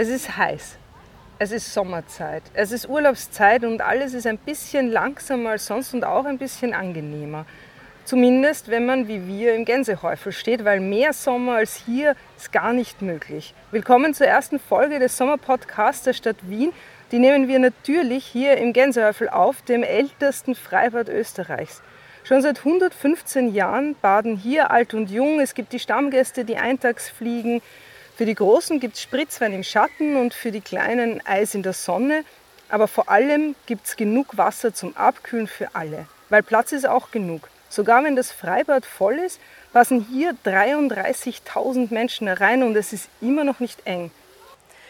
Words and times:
Es 0.00 0.06
ist 0.06 0.36
heiß. 0.36 0.76
Es 1.40 1.50
ist 1.50 1.74
Sommerzeit. 1.74 2.44
Es 2.54 2.70
ist 2.70 2.88
Urlaubszeit 2.88 3.64
und 3.64 3.80
alles 3.80 4.14
ist 4.14 4.28
ein 4.28 4.38
bisschen 4.38 4.92
langsamer 4.92 5.50
als 5.50 5.66
sonst 5.66 5.92
und 5.92 6.04
auch 6.04 6.24
ein 6.24 6.38
bisschen 6.38 6.72
angenehmer. 6.72 7.46
Zumindest 8.04 8.70
wenn 8.70 8.86
man 8.86 9.08
wie 9.08 9.26
wir 9.26 9.56
im 9.56 9.64
Gänsehäufel 9.64 10.30
steht, 10.30 10.64
weil 10.64 10.78
mehr 10.78 11.12
Sommer 11.12 11.54
als 11.54 11.82
hier 11.84 12.14
ist 12.36 12.52
gar 12.52 12.72
nicht 12.72 13.02
möglich. 13.02 13.54
Willkommen 13.72 14.14
zur 14.14 14.28
ersten 14.28 14.60
Folge 14.60 15.00
des 15.00 15.16
Sommerpodcasts 15.16 16.04
der 16.04 16.12
Stadt 16.12 16.36
Wien. 16.42 16.72
Die 17.10 17.18
nehmen 17.18 17.48
wir 17.48 17.58
natürlich 17.58 18.24
hier 18.24 18.56
im 18.56 18.72
Gänsehäufel 18.72 19.28
auf, 19.28 19.62
dem 19.62 19.82
ältesten 19.82 20.54
Freibad 20.54 21.08
Österreichs. 21.08 21.82
Schon 22.22 22.40
seit 22.40 22.58
115 22.58 23.52
Jahren 23.52 23.96
baden 24.00 24.36
hier 24.36 24.70
alt 24.70 24.94
und 24.94 25.10
jung. 25.10 25.40
Es 25.40 25.54
gibt 25.54 25.72
die 25.72 25.80
Stammgäste, 25.80 26.44
die 26.44 26.56
eintags 26.56 27.08
fliegen. 27.08 27.62
Für 28.18 28.26
die 28.26 28.34
Großen 28.34 28.80
gibt 28.80 28.96
es 28.96 29.02
Spritzwein 29.02 29.52
im 29.52 29.62
Schatten 29.62 30.16
und 30.16 30.34
für 30.34 30.50
die 30.50 30.60
Kleinen 30.60 31.24
Eis 31.24 31.54
in 31.54 31.62
der 31.62 31.72
Sonne. 31.72 32.24
Aber 32.68 32.88
vor 32.88 33.08
allem 33.08 33.54
gibt 33.66 33.86
es 33.86 33.94
genug 33.94 34.36
Wasser 34.36 34.74
zum 34.74 34.96
Abkühlen 34.96 35.46
für 35.46 35.76
alle. 35.76 36.08
Weil 36.28 36.42
Platz 36.42 36.72
ist 36.72 36.84
auch 36.84 37.12
genug. 37.12 37.48
Sogar 37.68 38.02
wenn 38.02 38.16
das 38.16 38.32
Freibad 38.32 38.84
voll 38.84 39.20
ist, 39.20 39.38
passen 39.72 40.04
hier 40.10 40.34
33.000 40.44 41.94
Menschen 41.94 42.26
herein 42.26 42.64
und 42.64 42.74
es 42.74 42.92
ist 42.92 43.08
immer 43.20 43.44
noch 43.44 43.60
nicht 43.60 43.86
eng. 43.86 44.10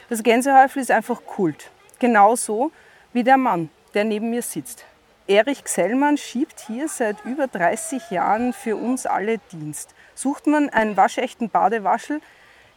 Das 0.08 0.22
Gänsehäufel 0.22 0.80
ist 0.80 0.90
einfach 0.90 1.20
Kult. 1.26 1.70
Genauso 1.98 2.72
wie 3.12 3.24
der 3.24 3.36
Mann, 3.36 3.68
der 3.92 4.04
neben 4.04 4.30
mir 4.30 4.40
sitzt. 4.40 4.86
Erich 5.26 5.64
Gsellmann 5.64 6.16
schiebt 6.16 6.64
hier 6.66 6.88
seit 6.88 7.22
über 7.26 7.46
30 7.46 8.10
Jahren 8.10 8.54
für 8.54 8.76
uns 8.76 9.04
alle 9.04 9.36
Dienst. 9.52 9.90
Sucht 10.14 10.46
man 10.46 10.70
einen 10.70 10.96
waschechten 10.96 11.50
Badewaschel, 11.50 12.22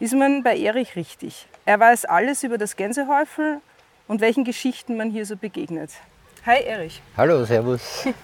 ist 0.02 0.16
man 0.16 0.41
bei 0.41 0.58
Erich 0.58 0.96
richtig. 0.96 1.48
Er 1.64 1.80
weiß 1.80 2.05
alles 2.05 2.44
über 2.44 2.58
das 2.58 2.76
Gänsehäufel 2.76 3.62
und 4.08 4.20
welchen 4.20 4.44
Geschichten 4.44 4.98
man 4.98 5.12
hier 5.12 5.28
so 5.28 5.36
begegnet. 5.38 5.92
Hi 6.44 6.64
Erich. 6.64 7.02
Hallo, 7.16 7.45
servus. 7.45 8.06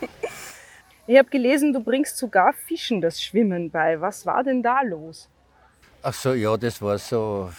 Ich 1.09 1.17
habe 1.17 1.29
gelesen, 1.29 1.71
du 1.71 1.79
bringst 1.79 2.17
sogar 2.17 2.51
Fischen 2.51 2.99
das 2.99 3.21
Schwimmen 3.21 3.71
bei. 3.71 4.01
Was 4.01 4.25
war 4.25 4.43
denn 4.43 4.61
da 4.61 4.81
los? 4.81 5.29
Ach 6.01 6.13
so, 6.13 6.33
ja, 6.33 6.57
das 6.57 6.81
war 6.81 6.97
so 6.97 7.49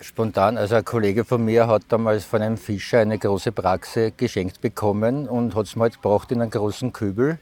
spontan. 0.00 0.56
Also 0.56 0.76
ein 0.76 0.84
Kollege 0.86 1.26
von 1.26 1.44
mir 1.44 1.66
hat 1.66 1.82
damals 1.90 2.24
von 2.24 2.40
einem 2.40 2.56
Fischer 2.56 3.00
eine 3.00 3.18
große 3.18 3.52
Praxe 3.52 4.12
geschenkt 4.12 4.62
bekommen 4.62 5.28
und 5.28 5.54
hat 5.54 5.66
es 5.66 5.76
mir 5.76 5.82
halt 5.82 5.96
gebracht 5.96 6.32
in 6.32 6.40
einen 6.40 6.50
großen 6.50 6.90
Kübel. 6.90 7.38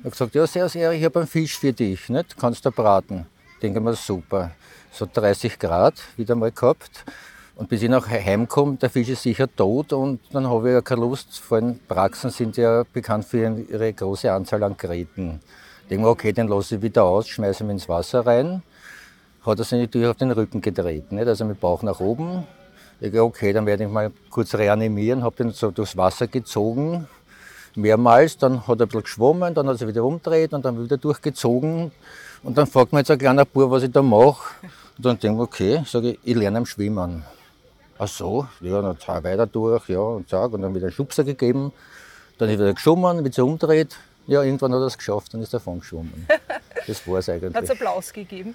Er 0.00 0.04
hat 0.04 0.12
gesagt, 0.12 0.34
ja, 0.34 0.46
sehr, 0.46 0.68
sehr, 0.68 0.92
ich 0.92 1.02
habe 1.02 1.20
einen 1.20 1.28
Fisch 1.28 1.58
für 1.58 1.72
dich, 1.72 2.10
nicht? 2.10 2.36
kannst 2.36 2.66
du 2.66 2.70
braten. 2.70 3.24
Denke 3.62 3.80
mir, 3.80 3.94
super. 3.94 4.50
So 4.96 5.08
30 5.12 5.58
Grad 5.58 5.94
wieder 6.16 6.36
mal 6.36 6.52
gehabt. 6.52 7.04
Und 7.56 7.68
bis 7.68 7.82
ich 7.82 7.88
nach 7.88 8.08
heimkomme, 8.08 8.76
der 8.76 8.90
Fisch 8.90 9.08
ist 9.08 9.24
sicher 9.24 9.48
tot 9.52 9.92
und 9.92 10.20
dann 10.32 10.48
habe 10.48 10.68
ich 10.68 10.74
ja 10.74 10.82
keine 10.82 11.00
Lust. 11.00 11.40
Vor 11.40 11.56
allem 11.58 11.80
Praxen 11.88 12.30
sind 12.30 12.56
ja 12.56 12.84
bekannt 12.92 13.24
für 13.24 13.38
ihre 13.38 13.92
große 13.92 14.30
Anzahl 14.32 14.62
an 14.62 14.76
Geräten. 14.76 15.40
Ich 15.82 15.88
denke 15.88 16.04
mir, 16.04 16.10
okay, 16.10 16.32
den 16.32 16.46
lasse 16.46 16.76
ich 16.76 16.82
wieder 16.82 17.02
aus, 17.02 17.26
schmeiße 17.26 17.64
ihn 17.64 17.70
ins 17.70 17.88
Wasser 17.88 18.24
rein. 18.24 18.62
Hat 19.44 19.58
er 19.58 19.64
sich 19.64 19.80
natürlich 19.80 20.06
auf 20.06 20.16
den 20.16 20.30
Rücken 20.30 20.60
gedreht, 20.60 21.10
nicht? 21.10 21.26
also 21.26 21.44
mit 21.44 21.58
Bauch 21.58 21.82
nach 21.82 21.98
oben. 21.98 22.44
Ich 23.00 23.08
dachte, 23.08 23.24
okay, 23.24 23.52
dann 23.52 23.66
werde 23.66 23.84
ich 23.84 23.90
mal 23.90 24.12
kurz 24.30 24.54
reanimieren, 24.54 25.24
habe 25.24 25.34
den 25.34 25.50
so 25.50 25.72
durchs 25.72 25.96
Wasser 25.96 26.28
gezogen, 26.28 27.08
mehrmals, 27.74 28.38
dann 28.38 28.68
hat 28.68 28.78
er 28.78 28.86
ein 28.86 28.88
bisschen 28.88 29.02
geschwommen, 29.02 29.54
dann 29.54 29.66
hat 29.66 29.74
er 29.74 29.78
sich 29.78 29.88
wieder 29.88 30.04
umgedreht 30.04 30.52
und 30.52 30.64
dann 30.64 30.80
wieder 30.84 30.98
durchgezogen. 30.98 31.90
Und 32.44 32.58
dann 32.58 32.66
fragt 32.66 32.92
mir 32.92 32.98
jetzt 32.98 33.10
ein 33.10 33.18
kleiner 33.18 33.46
Bub, 33.46 33.70
was 33.70 33.82
ich 33.82 33.90
da 33.90 34.02
mache. 34.02 34.54
Und 34.96 35.06
dann 35.06 35.18
denke 35.18 35.42
ich, 35.42 35.48
okay, 35.48 35.82
sage 35.86 36.10
ich, 36.10 36.18
ich 36.22 36.36
lerne 36.36 36.58
am 36.58 36.66
Schwimmen. 36.66 37.24
Ach 37.98 38.08
so, 38.08 38.46
ja, 38.60 38.82
dann 38.82 39.24
weiter 39.24 39.46
durch, 39.46 39.88
ja, 39.88 39.98
und 39.98 40.28
zack, 40.28 40.52
und 40.52 40.62
dann 40.62 40.74
wieder 40.74 40.86
einen 40.86 40.92
Schubser 40.92 41.24
gegeben. 41.24 41.72
Dann 42.38 42.48
ist 42.50 42.56
er 42.56 42.66
wieder 42.66 42.74
geschwommen, 42.74 43.24
wieder 43.24 43.44
umgedreht. 43.44 43.96
Ja, 44.26 44.42
irgendwann 44.42 44.72
hat 44.74 44.80
er 44.80 44.86
es 44.86 44.98
geschafft, 44.98 45.32
dann 45.32 45.42
ist 45.42 45.54
er 45.54 45.58
davon 45.58 45.80
geschwommen. 45.80 46.26
Das 46.86 47.08
war 47.08 47.18
es 47.18 47.30
eigentlich. 47.30 47.54
Hat 47.54 47.64
es 47.64 47.70
Applaus 47.70 48.12
gegeben? 48.12 48.54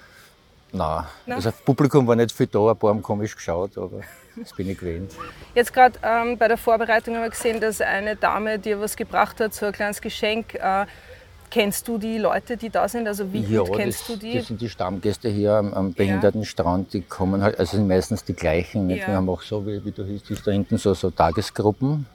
Nein. 0.70 1.04
Nein. 1.26 1.36
Also, 1.36 1.50
das 1.50 1.60
Publikum 1.62 2.06
war 2.06 2.14
nicht 2.14 2.30
viel 2.30 2.46
da, 2.46 2.70
ein 2.70 2.76
paar 2.76 2.90
haben 2.90 3.02
komisch 3.02 3.34
geschaut, 3.34 3.76
aber 3.76 4.02
das 4.36 4.52
bin 4.52 4.70
ich 4.70 4.78
gewöhnt. 4.78 5.10
Jetzt 5.56 5.72
gerade 5.72 5.98
ähm, 6.04 6.38
bei 6.38 6.46
der 6.46 6.56
Vorbereitung 6.56 7.16
haben 7.16 7.24
wir 7.24 7.30
gesehen, 7.30 7.60
dass 7.60 7.80
eine 7.80 8.14
Dame 8.14 8.60
dir 8.60 8.80
was 8.80 8.94
gebracht 8.94 9.40
hat, 9.40 9.52
so 9.52 9.66
ein 9.66 9.72
kleines 9.72 10.00
Geschenk. 10.00 10.54
Äh, 10.54 10.86
Kennst 11.50 11.88
du 11.88 11.98
die 11.98 12.18
Leute, 12.18 12.56
die 12.56 12.70
da 12.70 12.88
sind? 12.88 13.08
Also 13.08 13.32
wie 13.32 13.40
ja, 13.40 13.62
gut 13.62 13.76
kennst 13.76 14.02
das, 14.02 14.06
du 14.06 14.16
die? 14.16 14.34
Das 14.34 14.46
sind 14.46 14.60
die 14.60 14.68
Stammgäste 14.68 15.28
hier 15.28 15.54
am, 15.54 15.74
am 15.74 15.92
Behindertenstrand, 15.92 16.92
die 16.92 17.00
kommen 17.00 17.42
halt, 17.42 17.58
also 17.58 17.76
sind 17.76 17.88
meistens 17.88 18.24
die 18.24 18.34
gleichen. 18.34 18.86
Nicht? 18.86 19.00
Ja. 19.00 19.08
Wir 19.08 19.16
haben 19.16 19.28
auch 19.28 19.42
so, 19.42 19.66
wie, 19.66 19.84
wie 19.84 19.90
du 19.90 20.04
siehst, 20.04 20.46
da 20.46 20.52
hinten 20.52 20.78
so, 20.78 20.94
so 20.94 21.10
Tagesgruppen. 21.10 22.06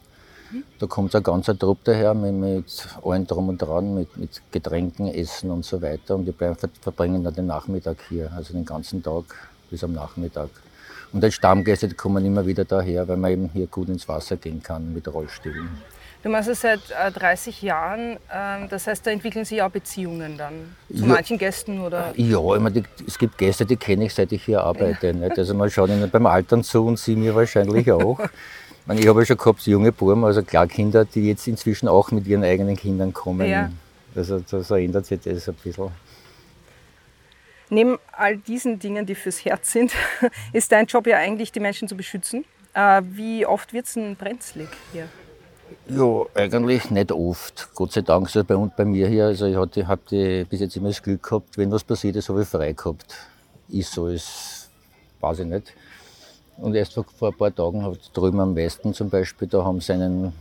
Mhm. 0.51 0.63
Da 0.79 0.87
kommt 0.87 1.13
ein 1.15 1.23
ganzer 1.23 1.57
Trupp 1.57 1.79
daher 1.83 2.13
mit, 2.13 2.33
mit 2.33 2.87
allem 3.03 3.27
drum 3.27 3.49
und 3.49 3.57
dran, 3.57 3.93
mit, 3.93 4.15
mit 4.15 4.41
Getränken, 4.51 5.07
Essen 5.07 5.51
und 5.51 5.65
so 5.65 5.81
weiter. 5.81 6.15
Und 6.15 6.25
die 6.25 6.31
bleiben, 6.31 6.55
verbringen 6.81 7.23
dann 7.23 7.33
den 7.33 7.47
Nachmittag 7.47 7.97
hier, 8.07 8.31
also 8.33 8.53
den 8.53 8.65
ganzen 8.65 9.03
Tag 9.03 9.25
bis 9.69 9.83
am 9.83 9.93
Nachmittag. 9.93 10.49
Und 11.11 11.23
als 11.23 11.35
Stammgäste 11.35 11.87
die 11.87 11.95
kommen 11.95 12.25
immer 12.25 12.45
wieder 12.45 12.65
daher, 12.65 13.07
weil 13.07 13.17
man 13.17 13.31
eben 13.31 13.49
hier 13.53 13.67
gut 13.67 13.89
ins 13.89 14.07
Wasser 14.07 14.37
gehen 14.37 14.61
kann 14.61 14.93
mit 14.93 15.07
Rollstühlen. 15.07 15.69
Du 16.25 16.31
machst 16.31 16.49
es 16.49 16.61
seit 16.61 16.79
30 17.13 17.61
äh, 17.61 17.67
Jahren, 17.67 18.17
ähm, 18.33 18.67
das 18.67 18.87
heißt, 18.87 19.05
da 19.05 19.11
entwickeln 19.11 19.45
sich 19.45 19.61
auch 19.61 19.69
Beziehungen 19.69 20.39
dann 20.39 20.75
zu 20.89 21.03
ja, 21.03 21.05
manchen 21.05 21.37
Gästen? 21.37 21.79
Oder? 21.79 22.13
Ja, 22.15 22.39
meine, 22.59 22.81
es 23.05 23.19
gibt 23.19 23.37
Gäste, 23.37 23.63
die 23.63 23.75
kenne 23.75 24.05
ich, 24.05 24.13
seit 24.15 24.31
ich 24.31 24.43
hier 24.43 24.63
arbeite. 24.63 25.11
Ja. 25.11 25.27
Also 25.37 25.53
man 25.53 25.69
schaut 25.69 25.91
ihnen 25.91 26.09
beim 26.09 26.25
Altern 26.25 26.63
zu 26.63 26.83
und 26.83 26.97
sie 26.97 27.15
mir 27.15 27.35
wahrscheinlich 27.35 27.91
auch. 27.91 28.19
ich, 28.19 28.87
meine, 28.87 29.01
ich 29.01 29.07
habe 29.07 29.19
ja 29.19 29.25
schon 29.27 29.37
gehabt 29.37 29.61
junge 29.67 29.91
Buben, 29.91 30.25
also 30.25 30.41
Klarkinder, 30.41 31.05
die 31.05 31.27
jetzt 31.27 31.47
inzwischen 31.47 31.87
auch 31.87 32.09
mit 32.09 32.25
ihren 32.25 32.43
eigenen 32.43 32.75
Kindern 32.75 33.13
kommen. 33.13 33.47
Ja. 33.47 33.69
Also 34.15 34.41
so 34.47 34.75
ändert 34.75 35.05
sich 35.05 35.19
das 35.21 35.47
ein 35.47 35.53
bisschen. 35.63 35.91
Neben 37.69 37.97
all 38.11 38.37
diesen 38.37 38.79
Dingen, 38.79 39.05
die 39.05 39.15
fürs 39.15 39.43
Herz 39.43 39.71
sind, 39.71 39.91
ist 40.53 40.71
dein 40.71 40.85
Job 40.85 41.07
ja 41.07 41.17
eigentlich, 41.17 41.51
die 41.51 41.59
Menschen 41.59 41.87
zu 41.87 41.95
beschützen. 41.95 42.45
Äh, 42.73 43.01
wie 43.05 43.45
oft 43.45 43.73
wird 43.73 43.85
es 43.85 43.95
ein 43.95 44.15
brenzlig 44.15 44.69
hier? 44.91 45.07
Ja, 45.87 46.25
eigentlich 46.35 46.91
nicht 46.91 47.11
oft. 47.11 47.69
Gott 47.73 47.91
sei 47.93 48.01
Dank, 48.01 48.29
so 48.29 48.43
bei, 48.43 48.55
bei 48.55 48.85
mir 48.85 49.07
hier. 49.07 49.25
Also 49.25 49.45
ich 49.45 49.55
hatte, 49.55 49.87
habe 49.87 50.45
bis 50.49 50.59
jetzt 50.59 50.75
immer 50.75 50.89
das 50.89 51.01
Glück 51.01 51.23
gehabt, 51.23 51.57
wenn 51.57 51.71
was 51.71 51.83
passiert 51.83 52.15
ist, 52.15 52.29
habe 52.29 52.43
ich 52.43 52.47
frei 52.47 52.73
gehabt. 52.73 53.15
Ist 53.69 53.93
so, 53.93 54.07
ist, 54.07 54.69
weiß 55.21 55.39
ich 55.39 55.45
nicht. 55.45 55.73
Und 56.57 56.75
erst 56.75 56.93
vor, 56.93 57.05
vor 57.17 57.29
ein 57.29 57.37
paar 57.37 57.53
Tagen 57.53 57.83
hat 57.83 57.97
drüben 58.13 58.39
am 58.39 58.55
Westen 58.55 58.93
zum 58.93 59.09
Beispiel, 59.09 59.47
da 59.47 59.63
haben 59.63 59.81
sie 59.81 59.93
einen 59.93 60.33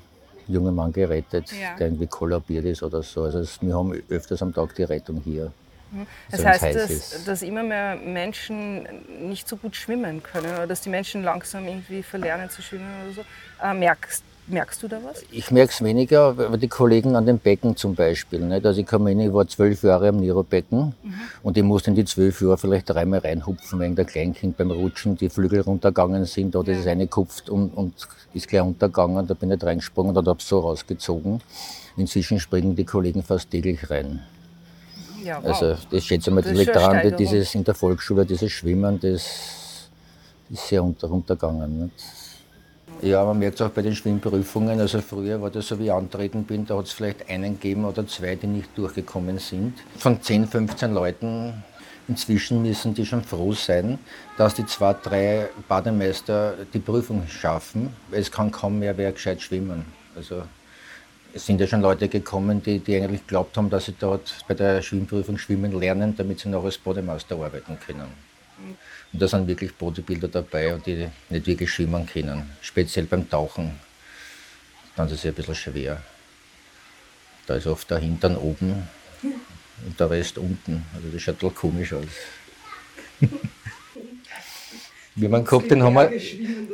jungen 0.46 0.74
Mann 0.74 0.92
gerettet, 0.92 1.50
ja. 1.52 1.76
der 1.76 1.88
irgendwie 1.88 2.06
kollabiert 2.06 2.64
ist 2.66 2.82
oder 2.82 3.02
so. 3.02 3.24
Also 3.24 3.44
wir 3.60 3.74
haben 3.74 3.92
öfters 4.08 4.42
am 4.42 4.52
Tag 4.52 4.74
die 4.74 4.84
Rettung 4.84 5.22
hier. 5.24 5.52
Mhm. 5.90 6.06
Das 6.30 6.44
heißt, 6.44 6.74
dass, 6.74 7.24
dass, 7.24 7.42
immer 7.42 7.62
mehr 7.62 7.96
Menschen 7.96 8.86
nicht 9.28 9.48
so 9.48 9.56
gut 9.56 9.76
schwimmen 9.76 10.22
können 10.22 10.52
oder 10.52 10.66
dass 10.66 10.80
die 10.80 10.90
Menschen 10.90 11.22
langsam 11.22 11.66
irgendwie 11.66 12.02
verlernen 12.02 12.50
zu 12.50 12.62
schwimmen 12.62 12.88
oder 13.04 13.14
so. 13.14 13.24
Äh, 13.62 13.74
merkst 13.74 14.24
Merkst 14.46 14.82
du 14.82 14.88
da 14.88 14.98
was? 15.02 15.22
Ich 15.30 15.50
merke 15.50 15.72
es 15.72 15.82
weniger, 15.82 16.26
aber 16.38 16.58
die 16.58 16.68
Kollegen 16.68 17.16
an 17.16 17.24
den 17.24 17.38
Becken 17.38 17.76
zum 17.76 17.94
Beispiel. 17.94 18.40
Nicht? 18.40 18.66
Also 18.66 18.78
ich 18.82 18.86
komme 18.86 19.08
hin, 19.08 19.20
ich 19.20 19.32
war 19.32 19.48
zwölf 19.48 19.82
Jahre 19.82 20.08
am 20.08 20.18
Niro-Becken 20.18 20.94
mhm. 21.02 21.14
und 21.42 21.56
ich 21.56 21.62
musste 21.62 21.90
in 21.90 21.96
die 21.96 22.04
zwölf 22.04 22.42
Jahre 22.42 22.58
vielleicht 22.58 22.90
dreimal 22.90 23.20
reinhupfen, 23.20 23.80
wegen 23.80 23.96
der 23.96 24.04
Kleinkind 24.04 24.58
beim 24.58 24.70
Rutschen 24.70 25.16
die 25.16 25.30
Flügel 25.30 25.62
runtergegangen 25.62 26.26
sind, 26.26 26.54
da 26.54 26.60
ja. 26.60 26.72
ist 26.72 26.80
es 26.80 26.86
reingekupft 26.86 27.48
und, 27.48 27.70
und 27.70 27.94
ist 28.34 28.48
gleich 28.48 28.60
untergegangen, 28.60 29.26
da 29.26 29.32
bin 29.32 29.50
ich 29.50 29.62
reingesprungen 29.62 30.14
und 30.14 30.28
habe 30.28 30.38
es 30.38 30.46
so 30.46 30.58
rausgezogen. 30.58 31.40
Inzwischen 31.96 32.38
springen 32.38 32.76
die 32.76 32.84
Kollegen 32.84 33.22
fast 33.22 33.50
täglich 33.50 33.88
rein. 33.88 34.20
Ja, 35.24 35.42
wow. 35.42 35.46
Also 35.46 35.76
das 35.90 36.04
schätze 36.04 36.30
ich 36.30 36.34
mal, 36.34 36.42
das 36.42 36.52
liegt 36.52 36.76
daran, 36.76 37.16
dieses 37.16 37.54
in 37.54 37.64
der 37.64 37.74
Volksschule, 37.74 38.26
dieses 38.26 38.52
Schwimmen, 38.52 39.00
das 39.00 39.22
ist 40.50 40.68
sehr 40.68 40.84
unter, 40.84 41.08
runtergegangen. 41.08 41.84
Nicht? 41.84 42.04
Ja, 43.00 43.24
man 43.24 43.38
merkt 43.38 43.60
es 43.60 43.66
auch 43.66 43.70
bei 43.70 43.82
den 43.82 43.94
Schwimmprüfungen. 43.94 44.78
Also 44.80 45.00
früher 45.00 45.40
war 45.40 45.50
das 45.50 45.68
so, 45.68 45.78
wie 45.78 45.86
ich 45.86 45.92
antreten 45.92 46.44
bin, 46.44 46.66
da 46.66 46.76
hat 46.76 46.86
es 46.86 46.92
vielleicht 46.92 47.28
einen 47.28 47.54
gegeben 47.54 47.84
oder 47.84 48.06
zwei, 48.06 48.34
die 48.36 48.46
nicht 48.46 48.76
durchgekommen 48.76 49.38
sind. 49.38 49.74
Von 49.96 50.20
10, 50.20 50.46
15 50.46 50.92
Leuten 50.92 51.64
inzwischen 52.06 52.62
müssen 52.62 52.92
die 52.92 53.06
schon 53.06 53.24
froh 53.24 53.52
sein, 53.52 53.98
dass 54.36 54.54
die 54.54 54.66
zwei, 54.66 54.94
drei 54.94 55.48
Bademeister 55.68 56.54
die 56.72 56.78
Prüfung 56.78 57.26
schaffen, 57.26 57.94
es 58.10 58.30
kann 58.30 58.50
kaum 58.50 58.78
mehr 58.78 58.96
wer 58.98 59.12
gescheit 59.12 59.40
schwimmen. 59.40 59.86
Also 60.14 60.42
es 61.34 61.46
sind 61.46 61.60
ja 61.60 61.66
schon 61.66 61.80
Leute 61.80 62.08
gekommen, 62.08 62.62
die, 62.62 62.78
die 62.78 62.96
eigentlich 62.96 63.22
geglaubt 63.22 63.56
haben, 63.56 63.68
dass 63.68 63.86
sie 63.86 63.94
dort 63.98 64.32
bei 64.46 64.54
der 64.54 64.80
Schwimmprüfung 64.82 65.36
schwimmen 65.36 65.78
lernen, 65.78 66.16
damit 66.16 66.38
sie 66.40 66.48
noch 66.48 66.64
als 66.64 66.78
Bademeister 66.78 67.34
arbeiten 67.34 67.76
können. 67.84 68.06
Und 69.12 69.20
da 69.20 69.26
sind 69.26 69.48
wirklich 69.48 69.74
Bodybuilder 69.74 70.28
dabei 70.28 70.74
und 70.74 70.86
die 70.86 71.08
nicht 71.30 71.46
wirklich 71.46 71.70
schwimmen 71.72 72.06
können. 72.06 72.50
Speziell 72.60 73.06
beim 73.06 73.28
Tauchen. 73.28 73.72
Dann 74.94 75.08
ist 75.08 75.14
es 75.14 75.24
ja 75.24 75.32
ein 75.32 75.34
bisschen 75.34 75.56
schwer. 75.56 76.00
Da 77.46 77.56
ist 77.56 77.66
oft 77.66 77.90
der 77.90 77.98
Hintern 77.98 78.36
oben 78.36 78.88
und 79.22 79.98
der 79.98 80.10
Rest 80.10 80.38
unten. 80.38 80.86
Also 80.94 81.08
das 81.12 81.20
schaut 81.20 81.42
doch 81.42 81.54
komisch 81.54 81.92
aus. 81.92 82.06
Wie 85.16 85.28
man 85.28 85.44
gehabt, 85.44 85.70
den 85.70 85.82
haben 85.82 85.94
wir, 85.94 86.12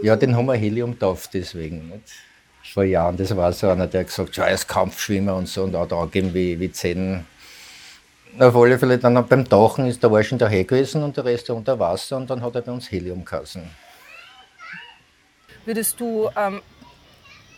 ja, 0.03 0.17
den 0.17 0.37
haben 0.37 0.47
wir 0.47 0.55
Helium 0.55 0.93
getauft 0.93 1.31
deswegen. 1.35 1.89
Nicht? 1.89 2.30
Vor 2.63 2.85
Jahren, 2.85 3.17
das 3.17 3.35
war 3.37 3.53
so 3.53 3.69
einer, 3.69 3.87
der 3.87 4.05
gesagt 4.05 4.39
hat, 4.39 4.47
er 4.47 4.55
ist 4.55 4.69
Kampfschwimmer 4.69 5.35
und 5.35 5.49
so 5.49 5.65
und 5.65 5.75
auch 5.75 5.89
da 5.89 6.01
angeben 6.01 6.33
wie, 6.35 6.59
wie 6.61 6.71
zehn. 6.71 7.25
Auf 8.39 8.55
alle 8.55 8.79
Fälle 8.79 8.99
dann 8.99 9.27
beim 9.27 9.49
Tauchen 9.49 9.87
ist 9.87 10.03
der 10.03 10.11
Arsch 10.11 10.31
in 10.31 10.39
der 10.39 10.51
Höhe 10.51 10.65
gewesen 10.65 11.03
und 11.03 11.17
der 11.17 11.25
Rest 11.25 11.51
unter 11.51 11.79
Wasser 11.79 12.17
und 12.17 12.31
dann 12.31 12.43
hat 12.43 12.55
er 12.55 12.63
bei 12.63 12.71
uns 12.71 12.91
Helium 12.91 13.25
gehasen. 13.25 13.69
Würdest 15.65 15.99
du 15.99 16.31
ähm, 16.37 16.63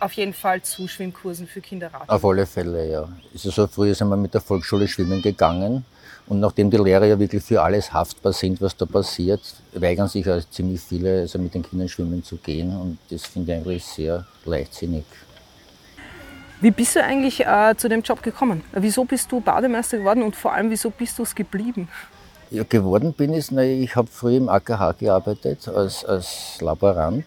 auf 0.01 0.13
jeden 0.15 0.33
Fall 0.33 0.63
zu 0.63 0.89
Schwimmkursen 0.89 1.47
für 1.47 1.61
Kinder 1.61 1.93
raten? 1.93 2.09
Auf 2.09 2.25
alle 2.25 2.47
Fälle, 2.47 2.91
ja. 2.91 3.09
Ist 3.35 3.43
so 3.43 3.67
früher 3.67 3.95
sind 3.95 4.09
wir 4.09 4.17
mit 4.17 4.33
der 4.33 4.41
Volksschule 4.41 4.89
schwimmen 4.89 5.21
gegangen 5.21 5.85
und 6.33 6.41
nachdem 6.41 6.71
die 6.71 6.79
Lehrer 6.79 7.05
ja 7.05 7.19
wirklich 7.19 7.43
für 7.43 7.61
alles 7.61 7.93
haftbar 7.93 8.33
sind, 8.33 8.59
was 8.63 8.75
da 8.75 8.87
passiert, 8.87 9.43
weigern 9.75 10.09
sich 10.09 10.27
also 10.27 10.47
ziemlich 10.51 10.81
viele, 10.81 11.21
also 11.21 11.39
mit 11.39 11.53
den 11.53 11.63
Kindern 11.63 11.91
schwimmen 11.91 12.25
zu 12.25 12.39
gehen. 12.39 12.75
Und 12.75 12.97
das 13.11 13.27
finde 13.27 13.53
ich 13.53 13.59
eigentlich 13.59 13.85
sehr 13.85 14.25
leichtsinnig. 14.47 15.05
Wie 16.63 16.71
bist 16.71 16.97
du 16.97 17.05
eigentlich 17.05 17.45
äh, 17.45 17.75
zu 17.77 17.87
dem 17.87 18.01
Job 18.01 18.23
gekommen? 18.23 18.63
Wieso 18.73 19.05
bist 19.05 19.31
du 19.31 19.41
Bademeister 19.41 19.99
geworden 19.99 20.23
und 20.23 20.35
vor 20.35 20.55
allem, 20.55 20.71
wieso 20.71 20.89
bist 20.89 21.19
du 21.19 21.23
es 21.25 21.35
geblieben? 21.35 21.87
Ja, 22.51 22.63
geworden 22.67 23.13
bin 23.13 23.35
ich, 23.35 23.51
na, 23.51 23.63
ich 23.63 23.95
habe 23.95 24.09
früher 24.11 24.39
im 24.39 24.49
AKH 24.49 24.93
gearbeitet 24.93 25.69
als, 25.69 26.03
als 26.03 26.63
Laborant. 26.63 27.27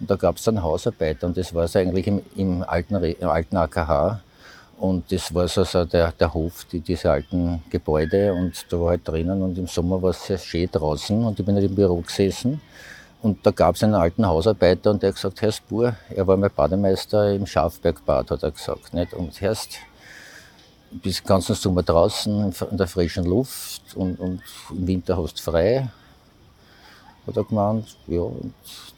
Und 0.00 0.10
da 0.10 0.16
gab 0.16 0.38
es 0.38 0.42
dann 0.42 0.60
Hausarbeiter 0.64 1.28
und 1.28 1.36
das 1.36 1.54
war 1.54 1.62
es 1.62 1.76
eigentlich 1.76 2.08
im, 2.08 2.22
im, 2.34 2.64
alten, 2.64 2.96
im 2.96 3.28
alten 3.28 3.56
AKH. 3.56 4.20
Und 4.82 5.12
das 5.12 5.32
war 5.32 5.46
so, 5.46 5.62
so 5.62 5.84
der, 5.84 6.10
der 6.10 6.34
Hof, 6.34 6.64
die, 6.64 6.80
diese 6.80 7.08
alten 7.08 7.62
Gebäude. 7.70 8.34
Und 8.34 8.66
da 8.68 8.80
war 8.80 8.88
halt 8.90 9.06
drinnen 9.06 9.40
und 9.40 9.56
im 9.56 9.68
Sommer 9.68 10.02
war 10.02 10.10
es 10.10 10.26
sehr 10.26 10.38
schön 10.38 10.68
draußen 10.72 11.24
und 11.24 11.38
ich 11.38 11.46
bin 11.46 11.54
halt 11.54 11.66
im 11.66 11.74
Büro 11.76 12.00
gesessen. 12.00 12.60
Und 13.22 13.46
da 13.46 13.52
gab 13.52 13.76
es 13.76 13.84
einen 13.84 13.94
alten 13.94 14.26
Hausarbeiter 14.26 14.90
und 14.90 15.00
der 15.00 15.10
hat 15.10 15.14
gesagt, 15.14 15.40
Herr 15.40 15.52
Spur, 15.52 15.94
er 16.10 16.26
war 16.26 16.36
mein 16.36 16.50
Bademeister 16.50 17.32
im 17.32 17.46
Schafbergbad, 17.46 18.32
hat 18.32 18.42
er 18.42 18.50
gesagt. 18.50 18.92
Nicht? 18.92 19.14
Und 19.14 19.40
Herrst, 19.40 19.78
bis 20.90 21.22
ganzen 21.22 21.54
Sommer 21.54 21.84
draußen 21.84 22.52
in 22.68 22.76
der 22.76 22.88
frischen 22.88 23.24
Luft 23.24 23.82
und, 23.94 24.18
und 24.18 24.42
im 24.70 24.86
Winter 24.88 25.16
hast 25.16 25.38
du 25.38 25.42
frei. 25.48 25.88
Hat 27.24 27.36
er 27.36 27.44
gemeint, 27.44 27.96
ja, 28.08 28.26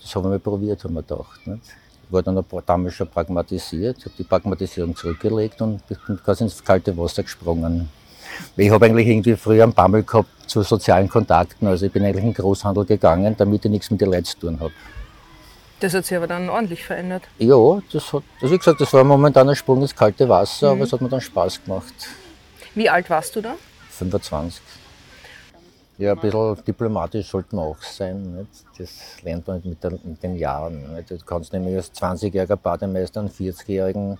das 0.00 0.16
haben 0.16 0.30
wir 0.30 0.38
probiert, 0.38 0.82
haben 0.82 0.94
wir 0.94 1.02
gedacht. 1.02 1.46
Nicht? 1.46 1.83
War 2.14 2.22
dann 2.22 2.42
damals 2.64 2.94
schon 2.94 3.08
pragmatisiert, 3.08 3.98
habe 4.00 4.14
die 4.16 4.24
Pragmatisierung 4.24 4.96
zurückgelegt 4.96 5.60
und 5.60 5.86
bin 5.86 5.98
quasi 6.24 6.44
ins 6.44 6.64
kalte 6.64 6.96
Wasser 6.96 7.22
gesprungen. 7.22 7.88
Ich 8.56 8.70
habe 8.70 8.86
eigentlich 8.86 9.06
irgendwie 9.06 9.36
früher 9.36 9.64
einen 9.64 9.74
Bammel 9.74 10.02
gehabt 10.02 10.28
zu 10.46 10.62
sozialen 10.62 11.08
Kontakten. 11.08 11.66
Also 11.66 11.86
ich 11.86 11.92
bin 11.92 12.04
eigentlich 12.04 12.24
in 12.24 12.32
den 12.32 12.34
Großhandel 12.34 12.84
gegangen, 12.84 13.34
damit 13.36 13.64
ich 13.64 13.70
nichts 13.70 13.90
mit 13.90 14.00
den 14.00 14.10
Leuten 14.10 14.24
zu 14.24 14.38
tun 14.38 14.58
habe. 14.60 14.72
Das 15.80 15.92
hat 15.92 16.06
sich 16.06 16.16
aber 16.16 16.26
dann 16.26 16.48
ordentlich 16.48 16.84
verändert. 16.84 17.24
Ja, 17.38 17.80
das 17.92 18.12
hat, 18.12 18.22
also 18.40 18.54
wie 18.54 18.58
gesagt, 18.58 18.80
das 18.80 18.92
war 18.92 19.04
momentan 19.04 19.48
ein 19.48 19.56
Sprung 19.56 19.82
ins 19.82 19.94
kalte 19.94 20.28
Wasser, 20.28 20.68
mhm. 20.68 20.72
aber 20.72 20.84
es 20.84 20.92
hat 20.92 21.00
mir 21.00 21.08
dann 21.08 21.20
Spaß 21.20 21.62
gemacht. 21.64 21.94
Wie 22.74 22.88
alt 22.88 23.10
warst 23.10 23.36
du 23.36 23.40
da? 23.40 23.54
25. 23.90 24.62
Ja, 25.96 26.12
ein 26.12 26.20
bisschen 26.20 26.64
diplomatisch 26.64 27.28
sollte 27.28 27.54
man 27.54 27.66
auch 27.66 27.82
sein. 27.82 28.22
Nicht? 28.36 28.64
Das 28.78 29.22
lernt 29.22 29.46
man 29.46 29.62
mit, 29.64 29.82
der, 29.82 29.92
mit 29.92 30.22
den 30.22 30.36
Jahren. 30.36 30.94
Nicht? 30.94 31.10
Du 31.10 31.18
kannst 31.18 31.52
nämlich 31.52 31.76
als 31.76 31.92
20-jähriger 31.92 32.56
Bademeister 32.56 33.20
einen 33.20 33.30
40-jährigen, 33.30 34.18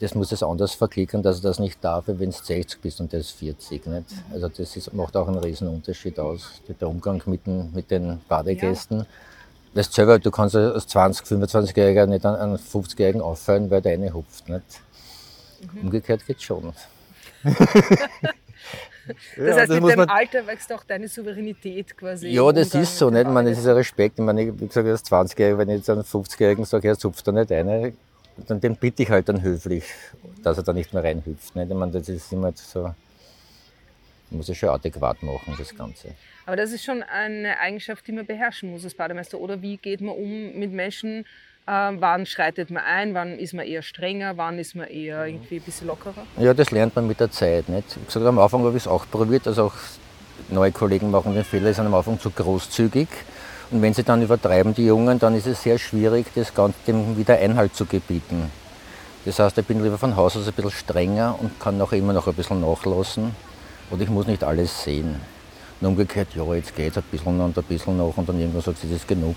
das 0.00 0.14
muss 0.14 0.32
es 0.32 0.42
anders 0.42 0.74
verklicken, 0.74 1.22
dass 1.22 1.38
er 1.38 1.42
das 1.42 1.58
nicht 1.60 1.82
darf, 1.82 2.04
wenn 2.06 2.30
du 2.30 2.32
60 2.32 2.80
bist 2.80 3.00
und 3.00 3.12
der 3.12 3.20
ist 3.20 3.32
40. 3.32 3.86
Nicht? 3.86 4.06
Also 4.32 4.48
das 4.48 4.76
ist, 4.76 4.92
macht 4.92 5.16
auch 5.16 5.28
einen 5.28 5.38
riesen 5.38 5.68
Unterschied 5.68 6.18
aus, 6.18 6.62
der 6.68 6.88
Umgang 6.88 7.22
mit 7.26 7.46
den, 7.46 7.72
mit 7.72 7.90
den 7.90 8.20
Badegästen. 8.28 8.98
Ja. 9.00 9.06
Weißt 9.74 9.92
selber, 9.92 10.18
du 10.18 10.30
kannst 10.30 10.56
als 10.56 10.88
20-, 10.88 11.24
25-Jähriger 11.26 12.06
nicht 12.06 12.26
einen 12.26 12.56
50-Jährigen 12.56 13.20
auffallen, 13.20 13.70
weil 13.70 13.82
der 13.82 13.92
eine 13.92 14.12
hupft. 14.12 14.48
Nicht? 14.48 14.64
Mhm. 15.74 15.80
Umgekehrt 15.82 16.26
geht 16.26 16.42
schon. 16.42 16.72
Das 19.08 19.46
ja, 19.46 19.56
heißt, 19.56 19.70
das 19.70 19.80
mit 19.80 19.90
dem 19.90 19.98
man... 19.98 20.08
Alter 20.08 20.46
wächst 20.46 20.72
auch 20.72 20.84
deine 20.84 21.08
Souveränität 21.08 21.96
quasi. 21.96 22.28
Ja, 22.28 22.50
das 22.52 22.74
ist 22.74 22.96
so, 22.96 23.10
nicht? 23.10 23.22
Ich 23.22 23.28
meine, 23.28 23.50
das 23.50 23.58
ist 23.58 23.66
ein 23.66 23.74
Respekt. 23.74 24.18
Ich 24.18 24.24
meine, 24.24 24.60
wie 24.60 24.66
gesagt, 24.66 24.86
als 24.86 25.04
20-Jähriger, 25.04 25.58
wenn 25.58 25.68
ich 25.70 25.76
jetzt 25.76 25.90
einen 25.90 26.02
50-Jährigen 26.02 26.64
sage, 26.64 26.88
er 26.88 26.98
zupft 26.98 27.26
da 27.26 27.32
nicht 27.32 27.50
eine, 27.52 27.92
dann 28.46 28.60
den 28.60 28.76
bitte 28.76 29.02
ich 29.02 29.10
halt 29.10 29.28
dann 29.28 29.42
höflich, 29.42 29.84
dass 30.42 30.56
er 30.56 30.62
da 30.62 30.72
nicht 30.72 30.92
mehr 30.92 31.02
reinhüpft. 31.02 31.56
Nicht? 31.56 31.70
Ich 31.70 31.76
meine, 31.76 31.92
das 31.92 32.08
ist 32.08 32.32
immer 32.32 32.52
so, 32.54 32.94
muss 34.30 34.48
ich 34.48 34.58
schon 34.58 34.68
adäquat 34.68 35.22
machen, 35.22 35.54
das 35.58 35.74
Ganze. 35.74 36.08
Aber 36.46 36.56
das 36.56 36.72
ist 36.72 36.84
schon 36.84 37.02
eine 37.02 37.58
Eigenschaft, 37.58 38.06
die 38.06 38.12
man 38.12 38.26
beherrschen 38.26 38.70
muss 38.70 38.84
als 38.84 38.94
Bademeister. 38.94 39.38
Oder 39.38 39.60
wie 39.60 39.76
geht 39.76 40.00
man 40.00 40.14
um 40.14 40.58
mit 40.58 40.72
Menschen, 40.72 41.26
äh, 41.68 41.92
wann 42.00 42.24
schreitet 42.24 42.70
man 42.70 42.82
ein, 42.82 43.14
wann 43.14 43.38
ist 43.38 43.52
man 43.52 43.66
eher 43.66 43.82
strenger, 43.82 44.36
wann 44.36 44.58
ist 44.58 44.74
man 44.74 44.86
eher 44.86 45.26
irgendwie 45.26 45.56
ein 45.56 45.62
bisschen 45.62 45.86
lockerer? 45.86 46.24
Ja, 46.38 46.54
das 46.54 46.70
lernt 46.70 46.96
man 46.96 47.06
mit 47.06 47.20
der 47.20 47.30
Zeit. 47.30 47.68
Nicht? 47.68 47.96
Ich 47.96 48.06
gesagt, 48.06 48.24
am 48.24 48.38
Anfang 48.38 48.64
habe 48.64 48.76
ich 48.76 48.84
es 48.84 48.88
auch 48.88 49.04
probiert, 49.10 49.46
also 49.46 49.66
auch 49.66 49.74
neue 50.48 50.72
Kollegen 50.72 51.10
machen 51.10 51.34
den 51.34 51.44
Fehler, 51.44 51.72
sind 51.74 51.86
am 51.86 51.94
Anfang 51.94 52.18
zu 52.18 52.30
großzügig. 52.30 53.08
Und 53.70 53.82
wenn 53.82 53.92
sie 53.92 54.02
dann 54.02 54.22
übertreiben, 54.22 54.74
die 54.74 54.86
Jungen, 54.86 55.18
dann 55.18 55.34
ist 55.34 55.46
es 55.46 55.62
sehr 55.62 55.78
schwierig, 55.78 56.26
das 56.34 56.54
Ganze 56.54 56.78
dem 56.86 57.18
wieder 57.18 57.36
Einhalt 57.36 57.76
zu 57.76 57.84
gebieten. 57.84 58.50
Das 59.26 59.38
heißt, 59.38 59.58
ich 59.58 59.66
bin 59.66 59.82
lieber 59.82 59.98
von 59.98 60.16
Haus 60.16 60.38
aus 60.38 60.48
ein 60.48 60.54
bisschen 60.54 60.70
strenger 60.70 61.36
und 61.38 61.60
kann 61.60 61.78
auch 61.82 61.92
immer 61.92 62.14
noch 62.14 62.26
ein 62.26 62.34
bisschen 62.34 62.62
nachlassen. 62.62 63.36
Und 63.90 64.00
ich 64.00 64.08
muss 64.08 64.26
nicht 64.26 64.42
alles 64.42 64.84
sehen. 64.84 65.20
Und 65.80 65.86
umgekehrt, 65.86 66.28
ja, 66.34 66.54
jetzt 66.54 66.74
geht 66.74 66.92
es 66.92 66.96
ein 66.96 67.02
bisschen 67.10 67.38
und 67.38 67.58
ein 67.58 67.64
bisschen 67.64 67.98
noch 67.98 68.16
und 68.16 68.26
dann 68.26 68.40
irgendwann 68.40 68.62
sagt 68.62 68.78
sie, 68.78 68.88
das 68.88 68.96
ist 68.96 69.08
genug 69.08 69.36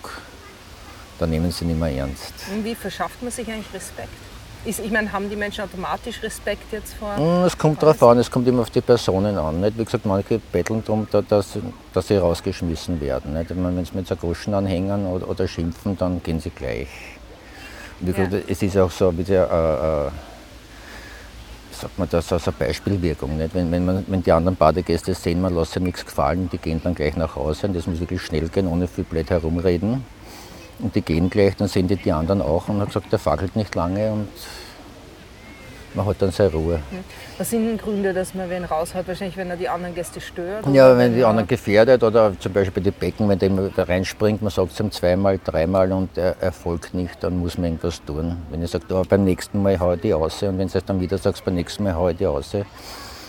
da 1.21 1.27
nehmen 1.27 1.51
sie 1.51 1.65
nicht 1.65 1.79
mehr 1.79 1.91
ernst. 1.91 2.33
Wie 2.63 2.73
verschafft 2.73 3.21
man 3.21 3.31
sich 3.31 3.47
eigentlich 3.47 3.71
Respekt? 3.73 4.09
ich 4.63 4.91
meine, 4.91 5.11
haben 5.11 5.27
die 5.27 5.35
Menschen 5.35 5.63
automatisch 5.63 6.21
Respekt 6.21 6.71
jetzt 6.71 6.93
vor? 6.93 7.15
Hm, 7.15 7.45
es 7.45 7.57
kommt 7.57 7.81
darauf 7.81 8.01
an, 8.03 8.19
es 8.19 8.29
kommt 8.29 8.47
immer 8.47 8.61
auf 8.61 8.69
die 8.69 8.81
Personen 8.81 9.35
an. 9.37 9.59
Nicht? 9.59 9.77
Wie 9.77 9.85
gesagt, 9.85 10.05
manche 10.05 10.39
betteln 10.51 10.83
darum, 10.85 11.07
dass, 11.11 11.57
dass 11.93 12.07
sie 12.07 12.17
rausgeschmissen 12.17 13.01
werden. 13.01 13.33
Nicht? 13.33 13.49
Wenn 13.49 13.85
sie 13.85 13.95
mit 13.95 14.07
so 14.07 14.15
Groschen 14.15 14.53
anhängen 14.53 15.07
oder, 15.07 15.27
oder, 15.27 15.47
schimpfen, 15.47 15.97
dann 15.97 16.21
gehen 16.21 16.39
sie 16.39 16.51
gleich. 16.51 16.89
Wie 17.99 18.11
gesagt, 18.11 18.33
ja. 18.33 18.39
es 18.47 18.61
ist 18.61 18.77
auch 18.77 18.91
so, 18.91 19.15
wie 19.17 19.23
der, 19.23 19.49
äh, 19.49 20.07
äh, 20.07 20.11
sagt 21.81 21.97
man 21.97 22.07
das, 22.09 22.31
also 22.31 22.51
eine 22.51 22.67
Beispielwirkung. 22.67 23.37
Nicht? 23.37 23.55
Wenn, 23.55 23.71
wenn, 23.71 23.83
man, 23.83 24.05
wenn 24.07 24.21
die 24.21 24.31
anderen 24.31 24.55
Badegäste 24.55 25.15
sehen, 25.15 25.41
man 25.41 25.55
lässt 25.55 25.73
sich 25.73 25.81
nichts 25.81 26.05
gefallen, 26.05 26.49
die 26.51 26.59
gehen 26.59 26.79
dann 26.83 26.93
gleich 26.93 27.15
nach 27.15 27.35
Hause 27.35 27.67
und 27.67 27.75
das 27.75 27.87
muss 27.87 27.99
wirklich 27.99 28.21
schnell 28.21 28.47
gehen, 28.49 28.67
ohne 28.67 28.87
viel 28.87 29.05
blöd 29.05 29.29
herumreden. 29.31 30.03
Und 30.81 30.95
die 30.95 31.01
gehen 31.01 31.29
gleich, 31.29 31.55
dann 31.55 31.67
sehen 31.67 31.87
die 31.87 31.95
die 31.95 32.11
anderen 32.11 32.41
auch 32.41 32.67
und 32.67 32.79
hat 32.79 32.87
gesagt, 32.87 33.11
der 33.11 33.19
fackelt 33.19 33.55
nicht 33.55 33.75
lange 33.75 34.11
und 34.11 34.27
man 35.93 36.05
hat 36.05 36.21
dann 36.21 36.31
seine 36.31 36.51
Ruhe. 36.51 36.79
Was 37.37 37.49
sind 37.49 37.67
denn 37.67 37.77
Gründe, 37.77 38.13
dass 38.13 38.33
man 38.33 38.49
wen 38.49 38.63
raushaut? 38.63 39.07
Wahrscheinlich, 39.07 39.35
wenn 39.35 39.49
er 39.49 39.57
die 39.57 39.67
anderen 39.67 39.93
Gäste 39.93 40.21
stört? 40.21 40.65
Ja, 40.67 40.97
wenn 40.97 41.13
die 41.13 41.23
anderen 41.23 41.47
gefährdet 41.47 42.01
oder 42.01 42.33
zum 42.39 42.53
Beispiel 42.53 42.81
bei 42.81 42.89
den 42.89 42.93
Becken, 42.97 43.27
wenn 43.27 43.37
der 43.37 43.49
da 43.75 43.83
reinspringt, 43.83 44.41
man 44.41 44.51
sagt 44.51 44.71
es 44.71 44.79
ihm 44.79 44.89
zweimal, 44.91 45.37
dreimal 45.43 45.91
und 45.91 46.17
er, 46.17 46.37
er 46.39 46.53
folgt 46.53 46.93
nicht, 46.93 47.21
dann 47.21 47.39
muss 47.39 47.57
man 47.57 47.65
irgendwas 47.71 48.01
tun. 48.05 48.37
Wenn 48.49 48.61
er 48.61 48.69
sagt, 48.69 48.91
oh, 48.91 49.03
beim 49.07 49.25
nächsten 49.25 49.61
Mal 49.61 49.79
haue 49.79 49.95
ich 49.95 50.01
die 50.01 50.13
aus 50.13 50.41
und 50.43 50.57
wenn 50.57 50.69
du 50.69 50.77
es 50.77 50.85
dann 50.85 51.01
wieder 51.01 51.17
sagst, 51.17 51.43
beim 51.43 51.55
nächsten 51.55 51.83
Mal 51.83 51.93
haue 51.93 52.11
ich 52.11 52.17
die 52.17 52.25
aus, 52.27 52.55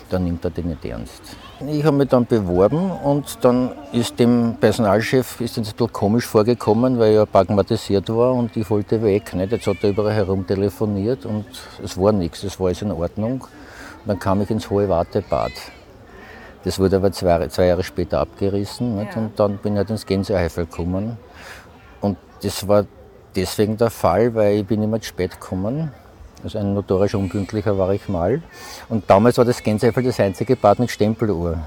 dann 0.08 0.24
nimmt 0.24 0.44
er 0.44 0.50
die 0.50 0.62
nicht 0.62 0.84
ernst. 0.84 1.36
Ich 1.68 1.84
habe 1.84 1.96
mich 1.96 2.08
dann 2.08 2.26
beworben 2.26 2.90
und 2.90 3.38
dann 3.42 3.72
ist 3.92 4.18
dem 4.18 4.56
Personalchef 4.60 5.40
ist 5.40 5.56
ein 5.58 5.64
bisschen 5.64 5.92
komisch 5.92 6.26
vorgekommen, 6.26 6.98
weil 6.98 7.14
er 7.14 7.26
pragmatisiert 7.26 8.08
war 8.08 8.32
und 8.32 8.56
ich 8.56 8.68
wollte 8.68 9.00
weg. 9.02 9.32
Nicht? 9.34 9.52
Jetzt 9.52 9.66
hat 9.66 9.76
er 9.82 9.90
überall 9.90 10.12
herum 10.12 10.46
telefoniert 10.46 11.24
und 11.24 11.44
es 11.82 11.96
war 11.96 12.12
nichts, 12.12 12.42
es 12.42 12.58
war 12.58 12.66
alles 12.66 12.82
in 12.82 12.90
Ordnung. 12.90 13.42
Und 13.42 14.06
dann 14.06 14.18
kam 14.18 14.40
ich 14.40 14.50
ins 14.50 14.68
Hohe 14.70 14.88
Wartebad. 14.88 15.52
Das 16.64 16.78
wurde 16.78 16.96
aber 16.96 17.12
zwei, 17.12 17.46
zwei 17.48 17.66
Jahre 17.66 17.84
später 17.84 18.20
abgerissen 18.20 18.98
ja. 18.98 19.06
und 19.16 19.38
dann 19.38 19.58
bin 19.58 19.74
ich 19.74 19.78
halt 19.78 19.90
ins 19.90 20.04
Gänseeifel 20.04 20.66
gekommen. 20.66 21.16
Und 22.00 22.16
das 22.42 22.66
war 22.66 22.86
deswegen 23.36 23.76
der 23.76 23.90
Fall, 23.90 24.34
weil 24.34 24.56
ich 24.56 24.66
bin 24.66 24.82
immer 24.82 25.00
zu 25.00 25.08
spät 25.08 25.40
gekommen 25.40 25.92
also 26.44 26.58
ein 26.58 26.74
notorisch 26.74 27.14
unpünktlicher 27.14 27.78
war 27.78 27.92
ich 27.92 28.08
mal. 28.08 28.42
Und 28.88 29.08
damals 29.08 29.38
war 29.38 29.44
das 29.44 29.62
Gänseifeld 29.62 30.06
das 30.06 30.18
einzige 30.18 30.56
Bad 30.56 30.78
mit 30.78 30.90
Stempeluhr. 30.90 31.58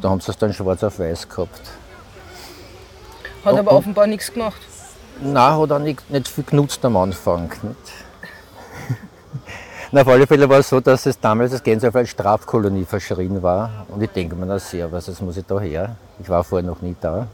Da 0.00 0.10
haben 0.10 0.20
sie 0.20 0.30
es 0.30 0.38
dann 0.38 0.52
schwarz 0.52 0.82
auf 0.84 0.98
weiß 0.98 1.28
gehabt. 1.28 1.60
Hat 3.44 3.52
und, 3.52 3.58
aber 3.58 3.72
offenbar 3.72 4.06
nichts 4.06 4.32
gemacht. 4.32 4.60
Nein, 5.20 5.58
hat 5.58 5.72
auch 5.72 5.78
nicht, 5.78 6.08
nicht 6.10 6.28
viel 6.28 6.44
genutzt 6.44 6.84
am 6.84 6.96
Anfang. 6.96 7.50
Nicht? 7.62 7.76
Na, 9.92 10.02
auf 10.02 10.08
alle 10.08 10.26
Fälle 10.26 10.48
war 10.48 10.58
es 10.58 10.68
so, 10.68 10.80
dass 10.80 11.06
es 11.06 11.18
damals 11.18 11.52
das 11.52 11.62
Gänseifeld 11.62 12.02
als 12.02 12.10
Strafkolonie 12.10 12.84
verschrien 12.84 13.42
war. 13.42 13.86
Und 13.88 14.02
ich 14.02 14.10
denke 14.10 14.36
mir, 14.36 14.46
na 14.46 14.58
sehr, 14.58 14.90
was 14.92 15.06
das 15.06 15.20
muss 15.20 15.36
ich 15.36 15.46
da 15.46 15.58
her? 15.58 15.96
Ich 16.20 16.28
war 16.28 16.44
vorher 16.44 16.66
noch 16.66 16.80
nie 16.82 16.94
da. 17.00 17.26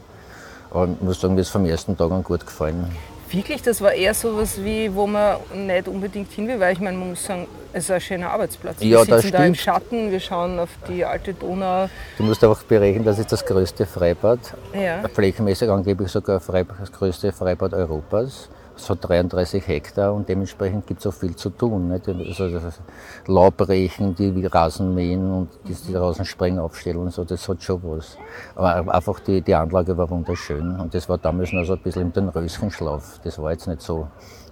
Aber 0.71 0.87
ich 0.87 1.01
muss 1.01 1.21
sagen, 1.21 1.35
mir 1.35 1.41
ist 1.41 1.49
vom 1.49 1.65
ersten 1.65 1.95
Tag 1.95 2.11
an 2.11 2.23
gut 2.23 2.45
gefallen. 2.45 2.89
Wirklich, 3.35 3.61
das 3.61 3.81
war 3.81 3.91
eher 3.91 4.13
so 4.13 4.37
was 4.37 4.63
wie, 4.63 4.93
wo 4.95 5.05
man 5.05 5.37
nicht 5.53 5.89
unbedingt 5.89 6.31
hin 6.31 6.47
will, 6.47 6.57
weil 6.59 6.71
ich 6.71 6.79
meine, 6.79 6.97
man 6.97 7.09
muss 7.09 7.25
sagen, 7.25 7.47
es 7.73 7.83
ist 7.83 7.91
ein 7.91 7.99
schöner 7.99 8.31
Arbeitsplatz. 8.31 8.77
Ja, 8.79 9.05
wir 9.05 9.19
sitzen 9.19 9.31
da 9.33 9.39
im 9.45 9.53
stimmt. 9.53 9.57
Schatten, 9.57 10.11
wir 10.11 10.19
schauen 10.21 10.57
auf 10.57 10.69
die 10.87 11.03
alte 11.03 11.33
Donau. 11.33 11.89
Du 12.17 12.23
musst 12.23 12.41
einfach 12.45 12.63
berechnen, 12.63 13.03
das 13.03 13.19
ist 13.19 13.31
das 13.33 13.45
größte 13.45 13.85
Freibad, 13.85 14.39
Ja. 14.73 15.03
flächenmäßig 15.13 15.69
angeblich 15.69 16.09
sogar 16.09 16.39
das 16.39 16.91
größte 16.93 17.33
Freibad 17.33 17.73
Europas. 17.73 18.47
Es 18.77 18.89
hat 18.89 19.07
33 19.07 19.65
Hektar 19.67 20.13
und 20.13 20.27
dementsprechend 20.27 20.85
gibt 20.85 20.99
es 20.99 21.07
auch 21.07 21.13
viel 21.13 21.35
zu 21.35 21.49
tun. 21.49 21.89
Nicht? 21.89 22.07
Also 22.07 22.49
das 22.49 22.81
Laubrechen, 23.27 24.15
die 24.15 24.45
Rasen 24.45 24.93
mähen 24.93 25.31
und 25.31 25.49
die, 25.67 25.73
die 25.73 25.95
Rasensprengen 25.95 26.59
aufstellen, 26.59 27.09
so, 27.09 27.23
das 27.23 27.47
hat 27.47 27.63
schon 27.63 27.81
was. 27.83 28.17
Aber 28.55 28.93
einfach 28.93 29.19
die, 29.21 29.41
die 29.41 29.55
Anlage 29.55 29.97
war 29.97 30.09
wunderschön 30.09 30.79
und 30.79 30.93
das 30.93 31.07
war 31.07 31.17
damals 31.17 31.53
noch 31.53 31.63
so 31.63 31.73
ein 31.73 31.79
bisschen 31.79 32.11
im 32.13 32.29
Röschenschlaf. 32.29 33.19
Das 33.23 33.41
war 33.41 33.51
jetzt 33.51 33.67
nicht 33.67 33.81
so 33.81 34.07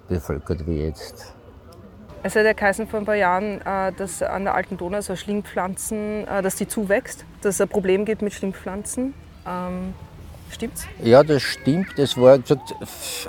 bevölkert 0.07 0.65
wie 0.65 0.83
jetzt. 0.83 1.33
Es 2.25 2.37
hat 2.37 2.45
ja 2.45 2.53
geheißen 2.53 2.87
vor 2.87 2.99
ein 2.99 3.05
paar 3.05 3.15
Jahren, 3.15 3.59
äh, 3.61 3.91
dass 3.91 4.23
an 4.23 4.45
der 4.45 4.55
alten 4.55 4.77
Donau 4.77 5.01
so 5.01 5.13
Schlingpflanzen, 5.13 6.25
äh, 6.25 6.41
dass 6.41 6.55
die 6.55 6.67
zuwächst, 6.67 7.25
dass 7.41 7.55
es 7.55 7.61
ein 7.61 7.67
Problem 7.67 8.05
gibt 8.05 8.21
mit 8.21 8.33
Schlingpflanzen. 8.33 9.13
Stimmt's? 10.49 10.85
Ja, 11.03 11.23
das 11.23 11.41
stimmt. 11.41 11.87
Das 11.97 12.15
war 12.15 12.37
gesagt, 12.37 12.75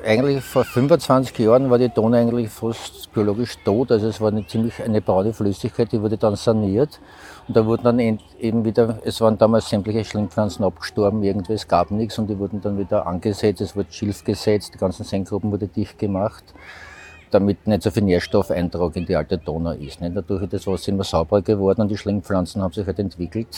eigentlich 0.04 0.44
vor 0.44 0.64
25 0.64 1.38
Jahren 1.38 1.70
war 1.70 1.78
die 1.78 1.88
Donau 1.88 2.16
eigentlich 2.16 2.50
fast 2.50 3.12
biologisch 3.12 3.56
tot. 3.64 3.90
Also 3.92 4.08
es 4.08 4.20
war 4.20 4.28
eine 4.28 4.46
ziemlich 4.46 4.82
eine 4.82 5.00
braune 5.00 5.32
Flüssigkeit, 5.32 5.90
die 5.92 6.00
wurde 6.00 6.18
dann 6.18 6.36
saniert. 6.36 7.00
Und 7.48 7.56
da 7.56 7.64
wurden 7.66 7.84
dann 7.84 7.98
eben 7.98 8.64
wieder, 8.64 8.98
es 9.04 9.20
waren 9.20 9.36
damals 9.38 9.68
sämtliche 9.68 10.04
Schlingpflanzen 10.04 10.64
abgestorben, 10.64 11.22
irgendwie, 11.22 11.52
es 11.52 11.68
gab 11.68 11.90
nichts 11.90 12.18
und 12.18 12.28
die 12.28 12.38
wurden 12.38 12.60
dann 12.60 12.78
wieder 12.78 13.06
angesetzt, 13.06 13.60
es 13.60 13.76
wurde 13.76 13.92
Schilf 13.92 14.24
gesetzt, 14.24 14.72
die 14.74 14.78
ganzen 14.78 15.04
Senggruppen 15.04 15.52
wurde 15.52 15.68
dicht 15.68 15.98
gemacht, 15.98 16.44
damit 17.30 17.66
nicht 17.66 17.82
so 17.82 17.90
viel 17.90 18.02
Nährstoffeintrag 18.04 18.96
in 18.96 19.04
die 19.04 19.16
alte 19.16 19.36
Donau 19.36 19.72
ist. 19.72 20.00
Nicht? 20.00 20.16
Dadurch 20.16 20.44
ist 20.44 20.52
das 20.54 20.66
Wasser 20.66 20.90
immer 20.90 21.04
sauberer 21.04 21.42
geworden 21.42 21.82
und 21.82 21.88
die 21.88 21.98
Schlingpflanzen 21.98 22.62
haben 22.62 22.72
sich 22.72 22.86
halt 22.86 22.98
entwickelt. 22.98 23.48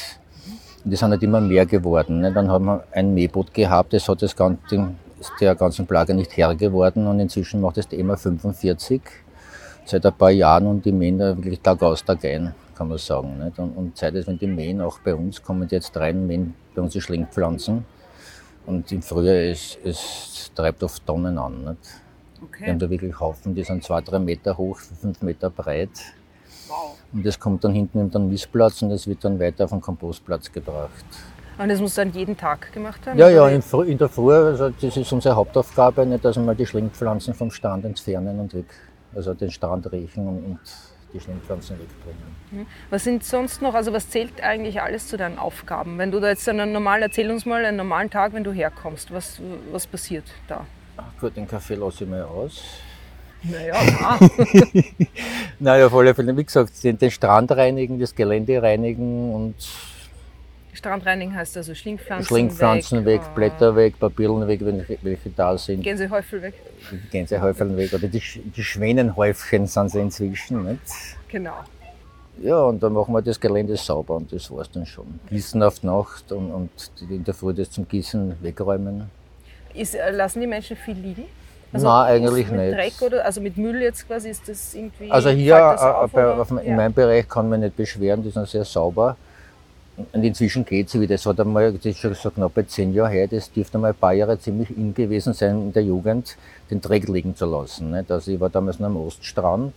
Die 0.88 0.94
sind 0.94 1.10
halt 1.10 1.22
immer 1.22 1.40
mehr 1.40 1.66
geworden. 1.66 2.20
Ne? 2.20 2.32
Dann 2.32 2.48
haben 2.48 2.64
wir 2.66 2.84
ein 2.92 3.12
Mähboot 3.12 3.52
gehabt, 3.52 3.92
das 3.92 4.08
hat 4.08 4.22
das 4.22 4.36
ganze, 4.36 4.94
ist 5.18 5.32
der 5.40 5.56
ganzen 5.56 5.84
Plage 5.86 6.14
nicht 6.14 6.36
Herr 6.36 6.54
geworden 6.54 7.06
und 7.08 7.18
inzwischen 7.18 7.60
macht 7.60 7.78
es 7.78 7.88
die 7.88 7.98
EMA 7.98 8.16
45 8.16 9.02
seit 9.84 10.06
ein 10.06 10.14
paar 10.14 10.30
Jahren 10.30 10.66
und 10.66 10.84
die 10.84 10.92
mähen 10.92 11.18
da 11.18 11.36
wirklich 11.36 11.60
Tag 11.60 11.82
aus, 11.82 12.04
Tag 12.04 12.24
ein, 12.24 12.54
kann 12.76 12.88
man 12.88 12.98
sagen. 12.98 13.38
Nicht? 13.42 13.58
Und, 13.58 13.76
und 13.76 13.96
seit 13.96 14.14
es, 14.14 14.26
wenn 14.28 14.38
die 14.38 14.46
mähen, 14.46 14.80
auch 14.80 15.00
bei 15.00 15.14
uns, 15.14 15.42
kommen 15.42 15.66
die 15.66 15.74
jetzt 15.74 15.96
rein, 15.96 16.26
mähen 16.26 16.54
bei 16.74 16.82
uns 16.82 16.92
die 16.92 17.00
Schlingpflanzen. 17.00 17.84
Und 18.66 18.90
im 18.92 19.02
Frühjahr, 19.02 19.36
es, 19.36 19.78
es 19.84 20.50
treibt 20.54 20.82
oft 20.82 21.04
Tonnen 21.06 21.38
an. 21.38 21.64
Nicht? 21.64 22.00
Wir 22.58 22.68
haben 22.68 22.78
da 22.78 22.90
wirklich 22.90 23.18
Haufen, 23.18 23.54
die 23.54 23.62
sind 23.62 23.82
zwei, 23.82 24.00
drei 24.00 24.18
Meter 24.18 24.56
hoch, 24.56 24.78
fünf 24.78 25.22
Meter 25.22 25.50
breit. 25.50 25.90
Und 27.12 27.24
das 27.24 27.38
kommt 27.38 27.64
dann 27.64 27.72
hinten 27.72 28.00
in 28.00 28.10
den 28.10 28.28
Missplatz 28.28 28.82
und 28.82 28.90
das 28.90 29.06
wird 29.06 29.24
dann 29.24 29.38
weiter 29.38 29.64
auf 29.64 29.70
den 29.70 29.80
Kompostplatz 29.80 30.50
gebracht. 30.50 31.04
Und 31.58 31.70
das 31.70 31.80
muss 31.80 31.94
dann 31.94 32.12
jeden 32.12 32.36
Tag 32.36 32.70
gemacht 32.72 33.04
werden? 33.06 33.18
Ja, 33.18 33.30
ja, 33.30 33.48
in, 33.48 33.62
in 33.86 33.98
der 33.98 34.08
Früh, 34.08 34.34
also 34.34 34.68
das 34.68 34.96
ist 34.96 35.12
unsere 35.12 35.34
Hauptaufgabe, 35.34 36.04
nicht, 36.04 36.24
dass 36.24 36.36
wir 36.36 36.42
mal 36.42 36.54
die 36.54 36.66
Schlingpflanzen 36.66 37.32
vom 37.32 37.50
Strand 37.50 37.84
entfernen 37.84 38.38
und 38.40 38.52
weg, 38.54 38.66
also 39.14 39.32
den 39.32 39.50
Strand 39.50 39.90
riechen 39.90 40.28
und, 40.28 40.44
und 40.44 40.58
die 41.14 41.20
Schlingpflanzen 41.20 41.78
wegbringen. 41.78 42.66
Was 42.90 43.04
sind 43.04 43.24
sonst 43.24 43.62
noch, 43.62 43.74
also 43.74 43.92
was 43.92 44.10
zählt 44.10 44.42
eigentlich 44.42 44.82
alles 44.82 45.08
zu 45.08 45.16
deinen 45.16 45.38
Aufgaben? 45.38 45.96
Wenn 45.96 46.10
du 46.10 46.20
da 46.20 46.28
jetzt 46.28 46.46
einen 46.46 46.72
normalen, 46.72 47.02
erzähl 47.02 47.30
uns 47.30 47.46
mal 47.46 47.64
einen 47.64 47.78
normalen 47.78 48.10
Tag, 48.10 48.34
wenn 48.34 48.44
du 48.44 48.52
herkommst, 48.52 49.10
was, 49.12 49.40
was 49.72 49.86
passiert 49.86 50.24
da? 50.48 50.66
Ach 50.98 51.04
Gut, 51.20 51.36
den 51.36 51.48
Kaffee 51.48 51.74
lasse 51.74 52.04
ich 52.04 52.10
mal 52.10 52.22
aus. 52.22 52.62
Naja, 53.50 53.74
ah, 54.02 54.18
Naja, 55.58 55.86
auf 55.86 55.94
alle 55.94 56.14
Fälle, 56.14 56.36
wie 56.36 56.44
gesagt, 56.44 56.82
den, 56.84 56.98
den 56.98 57.10
Strand 57.10 57.50
reinigen, 57.52 57.98
das 57.98 58.14
Gelände 58.14 58.60
reinigen 58.62 59.34
und 59.34 59.54
Strandreinigen 60.72 61.34
heißt 61.34 61.56
also 61.56 61.74
Schlingpflanzen, 61.74 62.26
Schlingpflanzen 62.26 63.04
weg, 63.06 63.22
äh, 63.22 63.34
Blätter 63.34 63.74
weg, 63.76 63.98
Papierlen 63.98 64.46
weg, 64.46 64.60
wenn 64.62 64.84
welche 65.02 65.30
da 65.30 65.56
sind, 65.56 65.82
Gänsehäufel 65.82 66.42
weg. 66.42 66.54
die 66.92 67.08
Gänsehäufel 67.10 67.74
weg 67.78 67.94
oder 67.94 68.08
die, 68.08 68.20
die 68.20 68.62
Schwänenhäufchen 68.62 69.66
sind 69.66 69.90
sie 69.90 70.00
inzwischen. 70.00 70.64
Nicht? 70.66 70.80
Genau. 71.28 71.54
Ja, 72.42 72.60
und 72.64 72.82
dann 72.82 72.92
machen 72.92 73.14
wir 73.14 73.22
das 73.22 73.40
Gelände 73.40 73.74
sauber 73.78 74.16
und 74.16 74.30
das 74.30 74.50
war's 74.50 74.70
dann 74.70 74.84
schon. 74.84 75.18
Gießen 75.30 75.62
auf 75.62 75.82
Nacht 75.82 76.30
und, 76.32 76.50
und 76.52 76.70
die- 77.00 77.14
in 77.14 77.24
der 77.24 77.32
Früh 77.32 77.54
das 77.54 77.70
zum 77.70 77.88
Gießen 77.88 78.36
wegräumen. 78.42 79.08
Ist, 79.72 79.94
äh, 79.94 80.10
lassen 80.10 80.42
die 80.42 80.46
Menschen 80.46 80.76
viel 80.76 80.96
liegen? 80.98 81.24
Nein, 81.72 81.84
eigentlich 81.84 82.50
mit 82.50 82.60
nicht. 82.60 82.74
Dreck 82.74 83.02
oder, 83.02 83.24
also 83.24 83.40
mit 83.40 83.56
Müll 83.58 83.82
jetzt 83.82 84.06
quasi, 84.06 84.30
ist 84.30 84.48
das 84.48 84.74
irgendwie. 84.74 85.10
Also 85.10 85.30
hier 85.30 85.56
äh, 85.56 85.60
auf, 85.60 86.10
bei, 86.12 86.24
auf, 86.26 86.50
in 86.50 86.58
Ja. 86.64 86.76
meinem 86.76 86.92
Bereich 86.94 87.28
kann 87.28 87.48
man 87.48 87.60
nicht 87.60 87.76
beschweren, 87.76 88.22
die 88.22 88.30
sind 88.30 88.48
sehr 88.48 88.64
sauber. 88.64 89.16
Und 90.12 90.22
inzwischen 90.22 90.64
geht 90.64 90.88
es 90.88 90.94
wieder. 91.00 91.14
Das 91.14 91.24
hat 91.24 91.40
einmal, 91.40 91.72
das 91.72 91.84
ist 91.86 91.98
schon 91.98 92.14
so 92.14 92.30
knapp 92.30 92.52
bei 92.54 92.62
zehn 92.64 92.92
Jahren 92.92 93.10
her, 93.12 93.26
das 93.28 93.50
dürfte 93.50 93.78
mal 93.78 93.88
ein 93.88 93.94
paar 93.94 94.12
Jahre 94.12 94.38
ziemlich 94.38 94.68
in 94.76 94.92
gewesen 94.94 95.32
sein 95.32 95.56
in 95.56 95.72
der 95.72 95.82
Jugend, 95.84 96.36
den 96.70 96.80
Dreck 96.80 97.08
liegen 97.08 97.34
zu 97.34 97.46
lassen. 97.46 97.90
Nicht? 97.90 98.10
Also 98.10 98.30
ich 98.30 98.38
war 98.38 98.50
damals 98.50 98.78
noch 98.78 98.88
am 98.88 98.96
Oststrand 98.98 99.72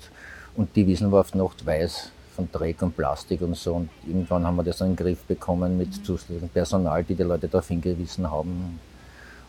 und 0.56 0.76
die 0.76 0.86
Wiesen 0.86 1.12
war 1.12 1.22
auf 1.22 1.34
Nacht 1.36 1.66
weiß 1.66 2.12
von 2.36 2.50
Dreck 2.52 2.82
und 2.82 2.96
Plastik 2.98 3.42
und 3.42 3.56
so. 3.56 3.76
Und 3.76 3.90
irgendwann 4.06 4.46
haben 4.46 4.58
wir 4.58 4.64
das 4.64 4.82
in 4.82 4.88
den 4.88 4.96
Griff 4.98 5.24
bekommen 5.24 5.78
mit 5.78 5.94
zusätzlichem 6.06 6.50
Personal, 6.50 7.04
die 7.04 7.16
die 7.16 7.24
Leute 7.24 7.48
darauf 7.48 7.68
hingewiesen 7.70 8.30
haben. 8.30 8.80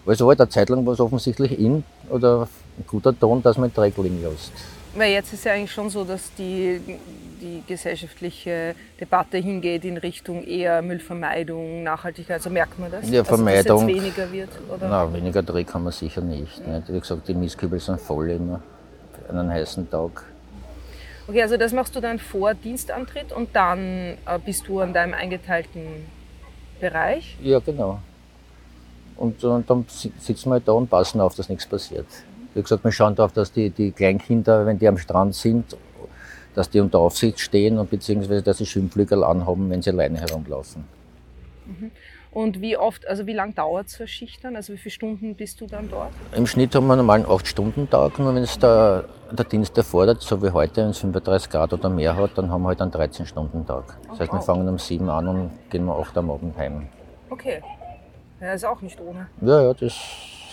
Also 0.07 0.29
halt 0.29 0.41
eine 0.41 0.49
Zeit 0.49 0.69
lang 0.69 0.85
war 0.87 0.95
es 0.95 1.01
offensichtlich 1.01 1.59
in 1.59 1.85
oder 2.09 2.49
ein 2.79 2.85
guter 2.87 3.19
Ton, 3.19 3.43
dass 3.43 3.59
man 3.59 3.73
Dreck 3.73 3.97
liegen 3.99 4.23
lässt. 4.23 4.53
Weil 4.95 5.13
jetzt 5.13 5.33
ist 5.33 5.45
ja 5.45 5.53
eigentlich 5.53 5.73
schon 5.73 5.89
so, 5.89 6.03
dass 6.03 6.35
die, 6.35 6.81
die 7.41 7.63
gesellschaftliche 7.67 8.75
Debatte 9.01 9.39
hingeht 9.39 9.85
in 9.85 9.97
Richtung 9.97 10.43
eher 10.43 10.83
Müllvermeidung, 10.83 11.85
Nachhaltigkeit. 11.85 12.39
Also 12.39 12.51
merkt 12.51 12.79
man 12.79 12.91
das? 12.91 13.09
Ja, 13.09 13.23
Vermeidung. 13.23 13.79
Also, 13.79 13.87
dass 13.87 13.95
jetzt 13.95 14.03
weniger 14.03 14.33
wird? 14.33 14.49
Oder? 14.69 14.89
Na, 14.89 15.13
weniger 15.13 15.43
Dreck 15.43 15.73
haben 15.73 15.85
wir 15.85 15.93
sicher 15.93 16.23
nicht, 16.23 16.67
nicht. 16.67 16.93
Wie 16.93 16.99
gesagt, 16.99 17.29
die 17.29 17.35
Mistkübel 17.35 17.79
sind 17.79 18.01
voll 18.01 18.31
immer 18.31 18.61
an 19.29 19.39
einem 19.39 19.51
heißen 19.51 19.89
Tag. 19.89 20.25
Okay, 21.29 21.43
also 21.43 21.57
das 21.57 21.73
machst 21.73 21.95
du 21.95 22.01
dann 22.01 22.19
vor 22.19 22.55
Dienstantritt 22.55 23.33
und 23.33 23.55
dann 23.55 23.79
äh, 23.79 24.39
bist 24.45 24.67
du 24.67 24.81
an 24.81 24.93
deinem 24.93 25.15
eingeteilten 25.15 26.07
Bereich. 26.81 27.37
Ja, 27.41 27.61
genau. 27.61 28.01
Und, 29.17 29.43
und 29.45 29.69
dann 29.69 29.85
si- 29.89 30.13
sitzen 30.19 30.49
wir 30.51 30.55
halt 30.55 30.67
da 30.69 30.73
und 30.73 30.89
passen 30.89 31.21
auf, 31.21 31.35
dass 31.35 31.49
nichts 31.49 31.67
passiert. 31.67 32.07
Wie 32.55 32.63
gesagt, 32.63 32.83
wir 32.85 32.91
schauen 32.93 33.15
darauf, 33.15 33.33
dass 33.33 33.53
die, 33.53 33.71
die 33.71 33.93
Kleinkinder, 33.93 34.67
wenn 34.67 34.79
die 34.79 34.89
am 34.89 34.99
Strand 34.99 35.35
sind, 35.35 35.77
dass 36.55 36.69
die 36.69 36.81
unter 36.81 36.99
Aufsicht 36.99 37.39
stehen 37.39 37.79
und 37.79 37.91
beziehungsweise 37.91 38.43
dass 38.43 38.59
sie 38.59 38.67
Schwimmflügel 38.67 39.23
anhaben, 39.23 39.71
wenn 39.71 39.83
sie 39.83 39.91
alleine 39.91 40.19
herumlaufen. 40.19 40.85
Und 42.33 42.61
wie 42.61 42.77
oft, 42.77 43.07
also 43.09 43.27
wie 43.27 43.33
lang 43.33 43.55
dauert 43.55 43.89
so 43.89 43.99
eine 43.99 44.09
Schicht 44.09 44.45
dann? 44.45 44.55
Also 44.57 44.73
wie 44.73 44.77
viele 44.79 44.93
Stunden 44.93 45.35
bist 45.35 45.61
du 45.61 45.67
dann 45.67 45.89
dort? 45.91 46.11
Im 46.35 46.47
Schnitt 46.47 46.75
haben 46.75 46.87
wir 46.87 46.95
normal 46.97 47.17
einen 47.21 47.27
8-Stunden-Tag, 47.27 48.19
nur 48.21 48.35
wenn 48.35 48.43
es 48.45 48.57
der, 48.59 49.05
der 49.33 49.45
Dienst 49.45 49.77
erfordert, 49.77 50.23
so 50.23 50.41
wie 50.43 50.51
heute, 50.51 50.83
wenn 50.83 50.91
es 50.91 50.99
35 50.99 51.51
Grad 51.51 51.73
oder 51.73 51.89
mehr 51.89 52.15
hat, 52.17 52.31
dann 52.37 52.51
haben 52.51 52.63
wir 52.63 52.69
halt 52.69 52.83
einen 52.83 52.93
13-Stunden-Tag. 52.93 53.97
Das 54.11 54.21
heißt, 54.21 54.33
wir 54.33 54.41
fangen 54.43 54.69
um 54.69 54.79
7 54.79 55.09
an 55.09 55.27
und 55.29 55.51
gehen 55.71 55.89
um 55.89 55.91
8 56.01 56.19
am 56.19 56.31
Abend 56.31 56.57
heim. 56.57 56.87
Okay. 57.31 57.61
Ja, 58.41 58.53
ist 58.53 58.65
auch 58.65 58.81
nicht 58.81 58.99
ohne. 59.01 59.27
Ja, 59.41 59.63
ja, 59.63 59.75
das 59.75 59.95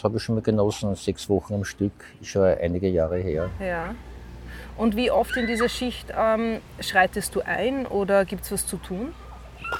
habe 0.03 0.17
ich 0.17 0.24
schon 0.24 0.36
mal 0.36 0.41
genossen. 0.41 0.94
Sechs 0.96 1.29
Wochen 1.29 1.53
am 1.53 1.63
Stück, 1.63 1.94
ist 2.22 2.29
schon 2.29 2.44
einige 2.44 2.89
Jahre 2.89 3.17
her. 3.17 3.50
Ja. 3.60 3.96
Und 4.77 4.96
wie 4.96 5.10
oft 5.10 5.36
in 5.38 5.48
dieser 5.48 5.70
Schicht 5.70 6.13
ähm, 6.15 6.60
schreitest 6.79 7.34
du 7.36 7.41
ein 7.41 7.86
oder 7.88 8.25
gibt 8.25 8.44
es 8.44 8.51
was 8.51 8.67
zu 8.67 8.77
tun? 8.77 9.13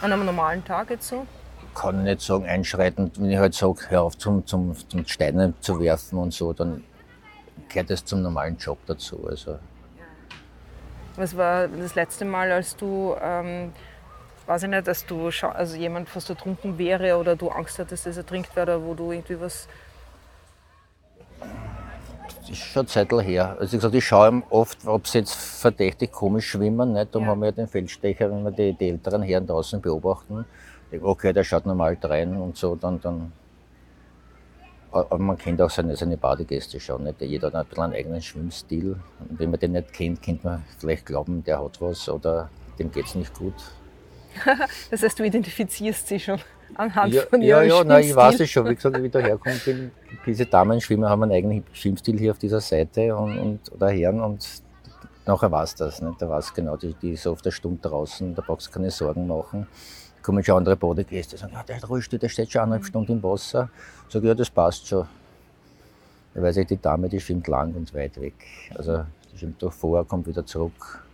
An 0.02 0.12
einem 0.12 0.26
normalen 0.26 0.66
Tag 0.66 0.90
jetzt 0.90 1.08
so? 1.08 1.28
Kann 1.76 2.00
ich 2.00 2.06
nicht 2.06 2.22
sagen, 2.22 2.46
einschreitend, 2.46 3.22
wenn 3.22 3.30
ich 3.30 3.38
halt 3.38 3.54
sage, 3.54 3.82
hör 3.90 4.04
auf 4.04 4.18
zum, 4.18 4.46
zum, 4.48 4.76
zum 4.90 5.06
Steine 5.06 5.54
zu 5.60 5.80
werfen 5.80 6.18
und 6.18 6.34
so, 6.34 6.52
dann 6.52 6.84
gehört 7.70 7.92
das 7.92 8.04
zum 8.04 8.24
normalen 8.24 8.58
Job 8.58 8.80
dazu. 8.88 9.28
Also, 9.30 9.60
Was 11.16 11.38
war 11.38 11.68
das 11.68 11.94
letzte 11.94 12.26
Mal, 12.26 12.52
als 12.52 12.76
du, 12.76 13.16
ähm, 13.22 13.72
weiß 14.48 14.63
ich 14.63 14.70
nicht, 14.70 14.88
dass 14.88 15.06
du, 15.06 15.27
also 15.27 15.75
jemand 15.75 16.10
fast 16.10 16.30
ertrunken 16.30 16.77
wäre 16.77 17.18
oder 17.18 17.36
du 17.36 17.50
Angst 17.50 17.77
hattest, 17.80 18.06
dass 18.06 18.18
er 18.18 18.25
trinkt 18.25 18.56
wäre 18.56 18.77
oder 18.77 18.84
wo 18.84 18.94
du 18.94 19.12
irgendwie 19.12 19.39
was. 19.39 19.68
das 22.39 22.50
ist 22.50 22.58
schon 22.60 22.82
eine 22.82 22.88
Zeit 22.88 23.12
her. 23.12 23.58
Also 23.60 23.77
gesagt, 23.77 23.94
ich 23.94 24.06
schaue 24.06 24.42
oft, 24.50 24.88
ob 24.88 25.06
sie 25.06 25.20
jetzt 25.20 25.36
verdächtig 25.36 26.12
komisch 26.13 26.48
schwimmen. 26.50 26.94
Nicht? 26.94 27.13
Darum 27.13 27.25
Ja. 27.25 27.32
haben 27.32 27.42
wir 27.42 27.51
den 27.51 27.68
Feldstecher, 27.68 28.32
wenn 28.32 28.44
wir 28.44 28.51
die, 28.51 28.74
die 28.74 28.89
älteren 28.89 29.22
Herren 29.22 29.46
draußen 29.46 29.82
beobachten. 29.82 30.46
Ich, 30.92 31.01
okay, 31.04 31.34
der 31.34 31.44
schaut 31.44 31.66
normal 31.66 31.98
rein 32.01 32.38
und 32.38 32.56
so, 32.56 32.75
dann, 32.75 33.01
dann 33.01 33.34
aber 34.89 35.18
man 35.18 35.38
kennt 35.38 35.62
auch 35.62 35.70
seine, 35.70 35.98
seine 35.98 36.16
Badegäste 36.16 36.80
schon. 36.80 37.04
Nicht? 37.04 37.22
Jeder 37.22 37.48
hat 37.48 37.56
ein 37.56 37.66
bisschen 37.66 37.84
einen 37.84 37.94
eigenen 37.94 38.22
Schwimmstil. 38.22 38.96
Und 39.30 39.39
wenn 39.39 39.51
man 39.51 39.60
den 39.60 39.74
nicht 39.74 39.92
kennt, 39.92 40.24
könnte 40.24 40.48
man 40.48 40.66
vielleicht 40.80 41.06
glauben, 41.06 41.44
der 41.44 41.62
hat 41.62 41.82
was 41.82 42.08
oder 42.08 42.50
dem 42.80 42.89
geht 42.92 43.06
es 43.08 43.16
nicht 43.16 43.34
gut. 43.34 43.54
Das 44.91 45.03
heißt, 45.03 45.20
du 45.20 45.24
identifizierst 45.24 46.08
sie 46.08 46.20
schon. 46.20 46.39
anhand 46.75 47.13
Ja, 47.13 47.22
von 47.24 47.41
ja, 47.41 47.62
ja 47.63 47.84
nein, 47.84 48.03
ich 48.03 48.15
weiß 48.15 48.39
es 48.39 48.50
schon. 48.50 48.70
Wie 48.70 48.75
gesagt, 48.75 49.01
wie 49.01 49.06
ich 49.06 49.12
daherkomme, 49.12 49.56
bin, 49.65 49.91
diese 50.25 50.46
Damenschwimmer 50.46 51.10
haben 51.10 51.24
einen 51.24 51.32
eigenen 51.32 51.63
Schwimmstil 51.74 52.17
hier 52.17 52.32
auf 52.32 52.38
dieser 52.38 52.62
Seite 52.62 53.15
und, 53.15 53.38
und, 53.38 53.72
oder 53.72 53.89
Herren 53.89 54.22
und 54.22 54.46
nachher 55.25 55.51
weiß 55.51 55.75
das. 55.75 56.01
Nicht? 56.01 56.22
Da 56.22 56.29
weiß 56.29 56.53
genau, 56.53 56.77
die, 56.77 56.94
die 56.94 57.12
ist 57.12 57.27
auf 57.27 57.41
der 57.41 57.51
Stunde 57.51 57.79
draußen, 57.82 58.36
da 58.36 58.44
brauchst 58.46 58.67
du 58.67 58.72
keine 58.72 58.91
Sorgen 58.91 59.27
machen. 59.27 59.67
Da 60.17 60.22
kommen 60.22 60.44
schon 60.44 60.58
andere 60.58 60.75
Bodegäste, 60.75 61.38
sagen, 61.38 61.53
ja, 61.53 61.63
der 61.63 61.84
Ruhestück, 61.84 62.20
der 62.20 62.29
steht 62.29 62.51
schon 62.51 62.62
eineinhalb 62.62 62.86
Stunden 62.86 63.13
im 63.13 63.24
Wasser. 63.24 63.70
Sag 64.10 64.24
ich, 64.24 64.27
ja, 64.27 64.34
das 64.34 64.50
passt 64.50 64.88
schon. 64.88 65.08
Da 66.34 66.41
weiß 66.41 66.58
ich, 66.58 66.67
die 66.67 66.82
Dame, 66.82 67.10
die 67.10 67.20
schwimmt 67.20 67.48
lang 67.48 67.74
und 67.74 67.94
weit 67.94 68.20
weg. 68.20 68.36
Also 68.75 69.06
die 69.34 69.38
schwimmt 69.39 69.62
doch 69.62 69.74
vor, 69.74 70.06
kommt 70.08 70.27
wieder 70.27 70.46
zurück. 70.46 71.07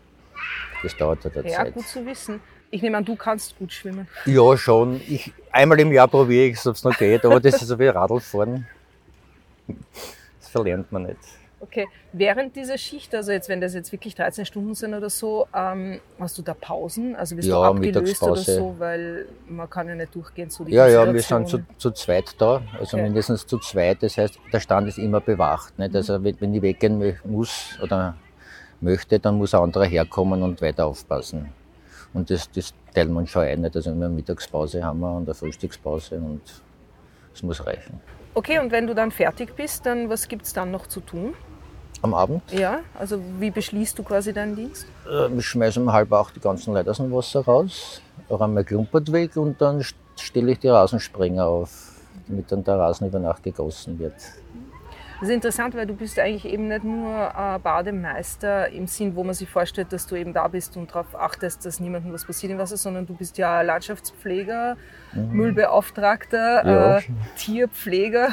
Das 0.82 0.96
dauert 0.98 1.24
halt 1.24 1.38
eine 1.38 1.48
Ja, 1.50 1.64
Zeit. 1.64 1.74
gut 1.74 1.88
zu 1.88 2.06
wissen. 2.06 2.42
Ich 2.72 2.82
nehme 2.82 2.98
an, 2.98 3.06
du 3.06 3.16
kannst 3.16 3.58
gut 3.58 3.72
schwimmen. 3.72 4.08
Ja, 4.26 4.58
schon. 4.58 5.00
Ich, 5.08 5.34
einmal 5.52 5.80
im 5.80 5.92
Jahr 5.92 6.08
probiere 6.08 6.48
ich 6.48 6.58
es, 6.58 6.68
ob 6.68 6.76
es 6.76 6.84
noch 6.84 6.98
geht, 6.98 7.24
aber 7.26 7.40
das 7.40 7.62
ist 7.62 7.68
so 7.68 7.80
wie 7.80 7.88
Radlfahren. 7.88 8.66
Das 10.40 10.50
verlernt 10.50 10.92
man 10.92 11.04
nicht. 11.04 11.20
Okay, 11.60 11.88
während 12.12 12.58
dieser 12.58 12.78
Schicht, 12.78 13.16
also 13.16 13.32
jetzt, 13.32 13.48
wenn 13.48 13.62
das 13.62 13.74
jetzt 13.74 13.94
wirklich 13.94 14.16
13 14.16 14.46
Stunden 14.46 14.76
sind 14.76 14.94
oder 14.94 15.10
so, 15.10 15.48
ähm, 15.56 16.02
hast 16.20 16.38
du 16.38 16.42
da 16.42 16.54
Pausen? 16.54 17.16
Also 17.16 17.38
bist 17.38 17.48
Ja, 17.48 17.56
du 17.56 17.64
abgelöst 17.64 18.22
oder 18.24 18.36
so, 18.36 18.76
weil 18.80 19.28
man 19.48 19.70
kann 19.70 19.88
ja 19.88 19.96
nicht 19.96 20.14
durchgehend 20.14 20.52
so 20.52 20.66
die 20.66 20.74
Ja, 20.74 20.90
ja, 20.90 21.14
wir 21.14 21.22
sind 21.22 21.48
zu, 21.48 21.64
zu 21.78 21.92
zweit 21.92 22.36
da, 22.38 22.62
also 22.78 22.98
Okay. 22.98 23.04
mindestens 23.06 23.48
zu 23.48 23.60
zweit. 23.60 24.04
Das 24.04 24.18
heißt, 24.18 24.38
der 24.52 24.60
Stand 24.60 24.90
ist 24.90 24.98
immer 24.98 25.22
bewacht. 25.22 25.80
Nicht? 25.80 25.96
Also 25.96 26.22
wenn, 26.22 26.36
wenn 26.42 26.54
ich 26.54 26.62
weggehen 26.62 27.18
muss 27.24 27.80
oder 27.82 28.18
möchte, 28.84 29.20
dann 29.20 29.38
muss 29.38 29.54
ein 29.54 29.62
anderer 29.62 29.86
herkommen 29.86 30.44
und 30.44 30.62
weiter 30.62 30.86
aufpassen. 30.86 31.50
Und 32.14 32.30
das, 32.30 32.50
das 32.52 32.74
teilen 32.94 33.12
wir 33.14 33.20
uns 33.20 33.30
schon 33.32 33.44
ein. 33.44 33.62
Nicht? 33.62 33.76
Also 33.76 33.90
eine 33.92 34.10
Mittagspause 34.10 34.84
haben 34.84 35.00
wir 35.00 35.16
und 35.16 35.24
eine 35.28 35.34
Frühstückspause 35.34 36.16
und 36.18 36.42
es 37.34 37.42
muss 37.42 37.66
reichen. 37.66 38.00
Okay, 38.36 38.60
und 38.60 38.72
wenn 38.72 38.86
du 38.88 38.94
dann 38.94 39.12
fertig 39.12 39.56
bist, 39.56 39.86
dann 39.86 40.10
was 40.10 40.28
gibt 40.28 40.46
es 40.46 40.54
dann 40.54 40.72
noch 40.72 40.88
zu 40.88 41.00
tun? 41.00 41.34
Am 42.02 42.14
Abend 42.14 42.42
Ja, 42.52 42.80
also 43.00 43.18
wie 43.40 43.50
beschließt 43.50 43.98
du 43.98 44.04
quasi 44.04 44.34
deinen 44.34 44.56
Dienst? 44.56 44.86
Äh, 45.08 45.30
Wir 45.34 45.42
schmeißen 45.42 45.82
um 45.84 45.94
halb 45.94 46.12
acht 46.12 46.36
die 46.36 46.40
ganzen 46.42 46.74
Leute 46.74 46.90
aus 46.92 46.98
dem 46.98 47.12
Wasser 47.14 47.42
raus, 47.46 48.02
räumen 48.30 48.56
mein 48.56 48.66
Klumpert 48.66 49.10
weg 49.12 49.38
und 49.38 49.62
dann 49.62 49.80
st- 49.80 49.94
stelle 50.20 50.52
ich 50.52 50.60
die 50.60 50.68
Rasensprenger 50.68 51.46
auf, 51.46 52.02
damit 52.28 52.52
dann 52.52 52.64
der 52.64 52.78
Rasen 52.78 53.08
über 53.08 53.20
Nacht 53.20 53.44
gegossen 53.44 53.98
wird. 54.00 54.16
Das 55.24 55.30
ist 55.30 55.36
interessant, 55.36 55.74
weil 55.74 55.86
du 55.86 55.94
bist 55.96 56.20
eigentlich 56.20 56.44
eben 56.44 56.68
nicht 56.68 56.84
nur 56.84 57.08
äh, 57.34 57.58
Bademeister 57.60 58.68
im 58.72 58.88
Sinn, 58.88 59.16
wo 59.16 59.24
man 59.24 59.34
sich 59.34 59.48
vorstellt, 59.50 59.94
dass 59.94 60.06
du 60.06 60.16
eben 60.18 60.34
da 60.34 60.50
bist 60.50 60.76
und 60.76 60.90
darauf 60.90 61.16
achtest, 61.18 61.66
dass 61.66 61.80
niemandem 61.80 62.12
was 62.12 62.26
passiert 62.26 62.52
im 62.52 62.58
Wasser, 62.58 62.76
sondern 62.76 63.06
du 63.08 63.14
bist 63.14 63.38
ja 63.38 63.62
Landschaftspfleger, 63.62 64.76
Müllbeauftragter, 65.14 66.64
Mhm. 66.66 66.70
Ja. 66.70 66.98
äh, 66.98 67.02
Tierpfleger. 67.38 68.30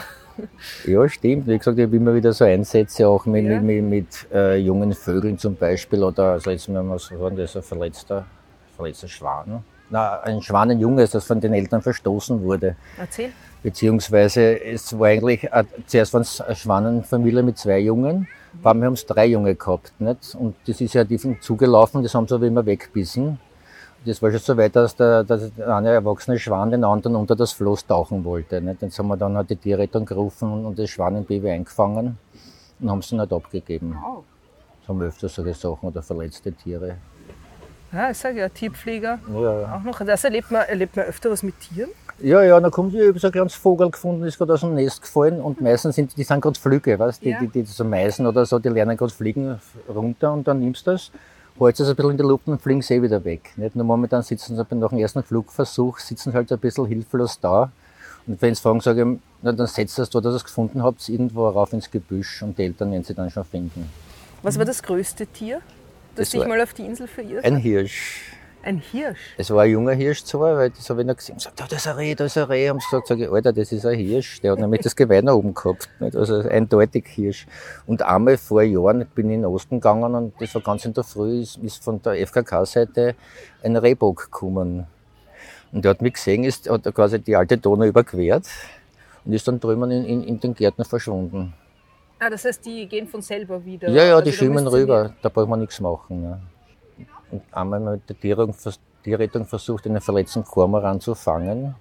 Ja, 0.84 1.08
stimmt. 1.08 1.46
Wie 1.46 1.56
gesagt, 1.56 1.78
ich 1.78 1.84
habe 1.86 1.94
immer 1.94 2.12
wieder 2.12 2.32
so 2.32 2.44
Einsätze, 2.44 3.06
auch 3.06 3.24
mit, 3.24 3.44
Ja. 3.44 3.60
mit, 3.60 3.84
mit, 3.84 3.90
mit 3.90 4.26
äh, 4.32 4.56
jungen 4.56 4.92
Vögeln 4.92 5.38
zum 5.38 5.54
Beispiel. 5.54 6.02
Oder 6.02 6.34
das 6.34 6.46
letzte 6.46 6.72
Mal 6.72 6.78
haben 6.80 6.88
wir 6.88 6.98
so 6.98 7.14
hören, 7.14 7.36
da 7.36 7.44
ist 7.44 7.56
ein 7.56 7.62
verletzter, 7.62 8.26
verletzter 8.74 9.06
Schwan. 9.06 9.62
Na, 9.90 10.20
ein 10.22 10.42
Schwanenjunge, 10.42 11.06
das 11.06 11.24
von 11.24 11.40
den 11.40 11.52
Eltern 11.54 11.82
verstoßen 11.82 12.42
wurde. 12.42 12.74
Erzähl. 12.98 13.30
Beziehungsweise 13.62 14.62
es 14.64 14.98
war 14.98 15.08
eigentlich, 15.08 15.44
äh, 15.44 15.64
zuerst 15.86 16.14
waren 16.14 16.22
es 16.22 16.40
eine 16.40 16.56
Schwanenfamilie 16.56 17.42
mit 17.42 17.58
zwei 17.58 17.80
Jungen, 17.80 18.26
vor 18.62 18.72
allem 18.72 18.84
haben 18.84 18.92
es 18.94 19.06
drei 19.06 19.26
Junge 19.26 19.54
gehabt. 19.54 19.92
Nicht? 19.98 20.34
Und 20.34 20.56
das 20.66 20.80
ist 20.80 20.94
ja 20.94 21.04
die 21.04 21.18
zugelaufen, 21.40 22.02
das 22.02 22.14
haben 22.14 22.26
sie 22.26 22.34
aber 22.34 22.46
immer 22.46 22.64
weggebissen. 22.64 23.38
Das 24.04 24.22
war 24.22 24.30
schon 24.30 24.40
so 24.40 24.56
weit, 24.56 24.74
dass 24.74 24.96
der, 24.96 25.24
dass 25.24 25.54
der 25.54 25.76
eine 25.76 25.90
erwachsene 25.90 26.38
Schwan 26.38 26.70
den 26.70 26.84
anderen 26.84 27.16
unter 27.16 27.36
das 27.36 27.52
Floß 27.52 27.86
tauchen 27.86 28.24
wollte. 28.24 28.60
Nicht? 28.62 28.80
Jetzt 28.80 28.98
haben 28.98 29.08
wir 29.08 29.16
dann 29.18 29.36
halt 29.36 29.50
die 29.50 29.56
Tierrettung 29.56 30.06
gerufen 30.06 30.64
und 30.64 30.78
das 30.78 30.88
Schwanenbaby 30.88 31.50
eingefangen 31.50 32.16
und 32.80 32.90
haben 32.90 33.00
es 33.00 33.10
dann 33.10 33.20
halt 33.20 33.32
abgegeben. 33.32 33.98
Wow. 34.00 34.24
Das 34.80 34.88
haben 34.88 35.00
wir 35.00 35.08
öfter 35.08 35.28
solche 35.28 35.52
Sachen 35.52 35.88
oder 35.88 36.02
verletzte 36.02 36.50
Tiere. 36.50 36.96
Ja, 37.92 38.10
ich 38.10 38.18
sage 38.18 38.38
ja, 38.38 38.48
Tierpfleger 38.48 39.18
Ja, 39.34 39.76
auch 39.76 39.82
noch. 39.82 39.98
Das 40.04 40.24
erlebt 40.24 40.50
man, 40.50 40.62
erlebt 40.62 40.96
man 40.96 41.06
öfter 41.06 41.30
was 41.30 41.42
mit 41.42 41.58
Tieren. 41.60 41.90
Ja, 42.22 42.42
ja, 42.42 42.60
dann 42.60 42.70
kommt, 42.70 42.94
ich 42.94 43.06
habe 43.08 43.18
so 43.18 43.28
ein 43.28 43.32
kleines 43.32 43.54
Vogel 43.54 43.90
gefunden, 43.90 44.24
ist 44.24 44.36
gerade 44.36 44.52
aus 44.54 44.60
dem 44.60 44.74
Nest 44.74 45.00
gefallen 45.00 45.40
und 45.40 45.60
meistens 45.60 45.94
sind 45.96 46.16
die 46.16 46.22
sind 46.24 46.40
gerade 46.40 46.58
Flüge, 46.58 46.98
weißt 46.98 47.22
die, 47.24 47.30
Ja. 47.30 47.40
die, 47.40 47.48
die 47.48 47.62
so 47.64 47.84
Meisen 47.84 48.26
oder 48.26 48.44
so, 48.44 48.58
die 48.58 48.68
lernen 48.68 48.96
gerade 48.96 49.12
fliegen 49.12 49.58
runter 49.88 50.32
und 50.32 50.46
dann 50.46 50.60
nimmst 50.60 50.86
du 50.86 50.90
das, 50.92 51.10
holst 51.58 51.80
es 51.80 51.88
ein 51.88 51.96
bisschen 51.96 52.10
in 52.12 52.16
die 52.18 52.22
Luft 52.22 52.46
und 52.46 52.60
fliegen 52.60 52.82
sie 52.82 52.94
eh 52.94 53.02
wieder 53.02 53.24
weg. 53.24 53.52
Nicht? 53.56 53.74
Nur 53.74 53.86
momentan 53.86 54.22
sitzen 54.22 54.54
sie 54.56 54.74
nach 54.76 54.90
dem 54.90 54.98
ersten 54.98 55.22
Flugversuch, 55.22 55.98
sitzen 55.98 56.32
halt 56.34 56.52
ein 56.52 56.58
bisschen 56.58 56.86
hilflos 56.86 57.38
da. 57.40 57.70
Und 58.26 58.40
wenn 58.42 58.54
sie 58.54 58.60
fragen, 58.60 58.80
sage 58.80 59.00
ich, 59.02 59.18
na, 59.40 59.52
dann 59.52 59.66
setzt 59.66 59.98
das 59.98 60.10
dort, 60.10 60.26
dass 60.26 60.34
ihr 60.34 60.36
es 60.36 60.44
gefunden 60.44 60.82
habt, 60.82 61.08
irgendwo 61.08 61.48
rauf 61.48 61.72
ins 61.72 61.90
Gebüsch 61.90 62.42
und 62.42 62.58
die 62.58 62.64
Eltern 62.64 62.92
werden 62.92 63.04
sie 63.04 63.14
dann 63.14 63.30
schon 63.30 63.44
finden. 63.44 63.88
Was 64.42 64.58
war 64.58 64.66
das 64.66 64.82
größte 64.82 65.26
Tier, 65.26 65.60
das, 66.16 66.26
Das 66.26 66.30
dich 66.30 66.40
war- 66.40 66.48
mal 66.48 66.60
auf 66.60 66.74
die 66.74 66.82
Insel 66.84 67.06
verirrt? 67.06 67.44
Ein 67.46 67.56
Hirsch. 67.56 68.32
Ein 68.62 68.78
Hirsch. 68.78 69.34
Es 69.38 69.50
war 69.50 69.62
ein 69.62 69.70
junger 69.70 69.92
Hirsch 69.92 70.22
zwar, 70.24 70.56
weil 70.56 70.70
das 70.70 70.90
habe 70.90 71.00
ich 71.00 71.06
noch 71.06 71.16
gesehen. 71.16 71.36
Ich 71.38 71.44
gesagt, 71.44 71.60
da 71.60 71.76
ist 71.76 71.86
ein 71.86 71.96
Reh, 71.96 72.14
da 72.14 72.24
ist 72.24 72.36
ein 72.36 72.44
Reh. 72.44 72.70
Und 72.70 72.82
gesagt, 72.82 73.06
sag 73.06 73.18
ich, 73.18 73.28
Alter, 73.30 73.52
das 73.52 73.72
ist 73.72 73.86
ein 73.86 73.98
Hirsch. 73.98 74.40
Der 74.42 74.52
hat 74.52 74.58
nämlich 74.58 74.82
das 74.82 74.94
Geweih 74.94 75.22
nach 75.22 75.32
oben 75.32 75.54
gehabt. 75.54 75.88
Nicht? 75.98 76.14
Also 76.14 76.40
eindeutig 76.40 77.06
Hirsch. 77.06 77.46
Und 77.86 78.02
einmal 78.02 78.36
vor 78.36 78.62
Jahren 78.62 79.06
bin 79.14 79.30
ich 79.30 79.36
in 79.36 79.42
den 79.42 79.46
Osten 79.46 79.76
gegangen 79.76 80.14
und 80.14 80.34
das 80.40 80.54
war 80.54 80.62
ganz 80.62 80.84
in 80.84 80.92
der 80.92 81.04
Früh, 81.04 81.40
ist, 81.40 81.56
ist 81.58 81.82
von 81.82 82.02
der 82.02 82.26
FKK-Seite 82.26 83.14
ein 83.62 83.76
Rehbock 83.76 84.24
gekommen. 84.24 84.86
Und 85.72 85.84
der 85.84 85.90
hat 85.90 86.02
mich 86.02 86.14
gesehen, 86.14 86.44
ist, 86.44 86.68
hat 86.68 86.82
quasi 86.94 87.18
die 87.18 87.36
alte 87.36 87.56
Donau 87.56 87.84
überquert 87.84 88.46
und 89.24 89.32
ist 89.32 89.48
dann 89.48 89.58
drüben 89.58 89.90
in, 89.90 90.04
in, 90.04 90.24
in 90.24 90.40
den 90.40 90.54
Gärten 90.54 90.84
verschwunden. 90.84 91.54
Ah, 92.18 92.28
das 92.28 92.44
heißt, 92.44 92.66
die 92.66 92.86
gehen 92.86 93.06
von 93.06 93.22
selber 93.22 93.64
wieder. 93.64 93.88
Ja, 93.88 94.04
ja, 94.04 94.20
die 94.20 94.32
schwimmen 94.32 94.66
rüber, 94.66 95.14
da 95.22 95.30
braucht 95.30 95.48
man 95.48 95.60
nichts 95.60 95.80
machen. 95.80 96.20
Ne. 96.20 96.40
Und 97.30 97.42
einmal 97.52 97.80
mit 97.80 98.08
der 98.08 98.18
Tierrettung, 98.18 98.54
Tierrettung 99.02 99.46
versucht, 99.46 99.86
einen 99.86 100.00
verletzten 100.00 100.44
Kormoran 100.44 101.00
zu 101.00 101.14
fangen, 101.14 101.74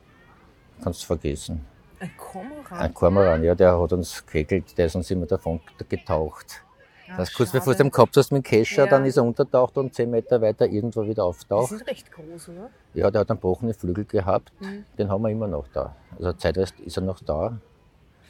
kannst 0.83 1.01
du 1.03 1.07
vergessen. 1.07 1.65
Ein 1.99 2.11
Kormoran. 2.17 2.79
Ein 2.79 2.93
Kormoran, 2.93 3.43
ja, 3.43 3.55
der 3.55 3.79
hat 3.79 3.91
uns 3.93 4.25
gekegelt, 4.25 4.77
der 4.77 4.85
ist 4.85 4.95
uns 4.95 5.11
immer 5.11 5.25
davon 5.25 5.59
getaucht. 5.89 6.63
Ah, 7.11 7.17
das 7.17 7.33
kurz 7.33 7.51
bevor 7.51 7.73
du 7.73 7.77
den 7.83 7.91
gehabt 7.91 8.15
hast 8.15 8.31
mit 8.31 8.45
dem 8.45 8.49
Kescher, 8.49 8.85
Ja. 8.85 8.89
dann 8.91 9.03
ist 9.05 9.17
er 9.17 9.23
untertaucht 9.23 9.75
und 9.79 9.93
zehn 9.95 10.11
Meter 10.11 10.39
weiter 10.41 10.67
irgendwo 10.67 11.01
wieder 11.01 11.15
Die 11.15 11.21
auftaucht. 11.21 11.69
sind 11.69 11.87
recht 11.87 12.11
groß, 12.11 12.49
oder? 12.49 12.69
Ja, 12.93 13.09
der 13.09 13.21
hat 13.21 13.31
einen 13.31 13.37
gebrochenen 13.39 13.73
Flügel 13.73 14.05
gehabt, 14.05 14.51
Mhm. 14.59 14.85
den 14.97 15.09
haben 15.09 15.23
wir 15.23 15.29
immer 15.29 15.47
noch 15.47 15.65
da. 15.73 15.95
Also 16.17 16.33
zeitweise 16.33 16.73
ist 16.85 16.95
er 16.97 17.03
noch 17.03 17.19
da. 17.21 17.57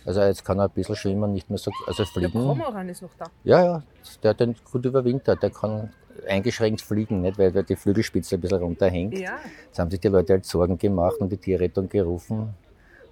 Also 0.06 0.22
jetzt 0.22 0.46
kann 0.46 0.60
er 0.60 0.66
ein 0.66 0.70
bisschen 0.72 0.96
schwimmen, 0.96 1.34
nicht 1.34 1.50
mehr 1.50 1.60
so, 1.60 1.72
also 1.86 2.04
Der 2.04 2.12
fliegen. 2.12 2.32
Kormoran 2.32 2.90
ist 2.90 3.02
noch 3.02 3.14
da. 3.18 3.26
Ja, 3.44 3.64
ja, 3.64 3.84
der 4.24 4.30
hat 4.32 4.40
den 4.40 4.56
gut 4.72 4.86
überwintert. 4.86 5.44
Der 5.44 5.50
kann 5.50 5.92
eingeschränkt 6.28 6.82
fliegen, 6.82 7.22
nicht? 7.22 7.38
Weil, 7.38 7.54
weil 7.54 7.64
die 7.64 7.76
Flügelspitze 7.76 8.36
ein 8.36 8.42
bisschen 8.42 8.60
runterhängt. 8.60 9.18
Ja. 9.18 9.38
Jetzt 9.66 9.80
haben 9.80 9.92
sich 9.92 10.00
die 10.00 10.08
Leute 10.08 10.34
halt 10.34 10.46
Sorgen 10.46 10.78
gemacht 10.78 11.18
und 11.20 11.32
die 11.32 11.38
Tierrettung 11.38 11.90
gerufen, 11.90 12.54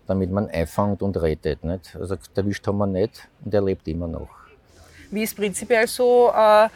damit 0.05 0.31
man 0.31 0.49
einfangt 0.49 1.01
und 1.01 1.15
rettet. 1.17 1.63
Nicht? 1.63 1.95
Also 1.95 2.15
erwischt 2.35 2.65
haben 2.67 2.77
wir 2.77 2.87
nicht 2.87 3.27
und 3.43 3.53
er 3.53 3.61
lebt 3.61 3.87
immer 3.87 4.07
noch. 4.07 4.29
Wie 5.11 5.23
ist 5.23 5.35
prinzipiell 5.35 5.87
so 5.87 6.31
äh, 6.35 6.67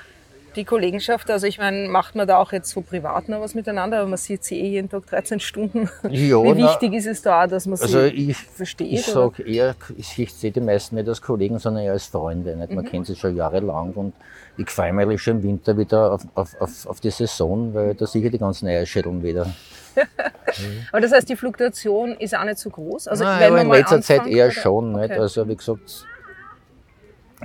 die 0.56 0.66
Kollegenschaft? 0.66 1.30
Also 1.30 1.48
ich 1.48 1.58
meine, 1.58 1.88
macht 1.88 2.16
man 2.16 2.28
da 2.28 2.38
auch 2.38 2.52
jetzt 2.52 2.70
so 2.70 2.82
privat 2.82 3.30
noch 3.30 3.42
was 3.42 3.56
miteinander, 3.56 4.00
aber 4.00 4.10
man 4.10 4.18
sieht 4.18 4.44
sie 4.44 4.60
eh 4.60 4.70
jeden 4.70 4.90
Tag 4.90 5.06
13 5.08 5.40
Stunden. 5.40 5.90
Ja, 6.10 6.44
Wie 6.44 6.62
na, 6.62 6.70
wichtig 6.70 6.94
ist 6.94 7.08
es 7.08 7.22
da, 7.22 7.48
dass 7.48 7.66
man 7.66 7.78
sie 7.78 7.84
Also 7.84 8.02
ich, 8.02 8.38
versteht? 8.38 8.92
ich 8.92 9.06
sage 9.06 9.44
eher, 9.44 9.76
ich, 9.98 10.34
sehe 10.34 10.52
die 10.52 10.62
meisten 10.62 10.96
nicht 10.96 11.08
als 11.08 11.22
Kollegen, 11.22 11.60
sondern 11.60 11.84
eher 11.84 11.94
als 11.94 12.06
Freunde. 12.06 12.56
Nicht? 12.56 12.70
Mhm. 12.70 12.76
Man 12.76 12.86
kennt 12.86 13.08
sie 13.08 13.16
schon 13.16 13.36
jahrelang 13.36 13.94
und 13.94 14.14
ich 14.58 14.70
freue 14.70 14.94
mich 14.94 15.04
eigentlich 15.06 15.22
schon 15.22 15.38
im 15.38 15.44
Winter 15.44 15.78
wieder 15.78 16.14
auf, 16.14 16.22
auf, 16.36 16.60
auf, 16.60 16.86
auf 16.88 17.00
die 17.00 17.12
Saison, 17.12 17.74
weil 17.74 17.96
da 17.96 18.06
sehe 18.06 18.24
ich 18.24 18.32
die 18.32 18.38
ganzen 18.38 18.68
Eierschädeln 18.68 19.24
wieder. 19.24 19.48
Aber 20.92 21.02
das 21.02 21.12
heißt, 21.12 21.30
die 21.30 21.36
Fluktuation 21.36 22.16
ist 22.16 22.36
auch 22.36 22.44
nicht 22.44 22.58
so 22.58 22.70
groß? 22.70 23.08
Also 23.08 23.24
Nein, 23.24 23.40
wenn 23.40 23.54
aber 23.54 23.62
in 23.62 23.72
letzter 23.72 24.02
Zeit 24.02 24.28
eher 24.28 24.46
oder? 24.46 24.54
schon. 24.54 24.94
Nicht? 24.94 25.12
Okay. 25.12 25.20
Also 25.20 25.48
wie 25.48 25.56
gesagt, 25.56 26.06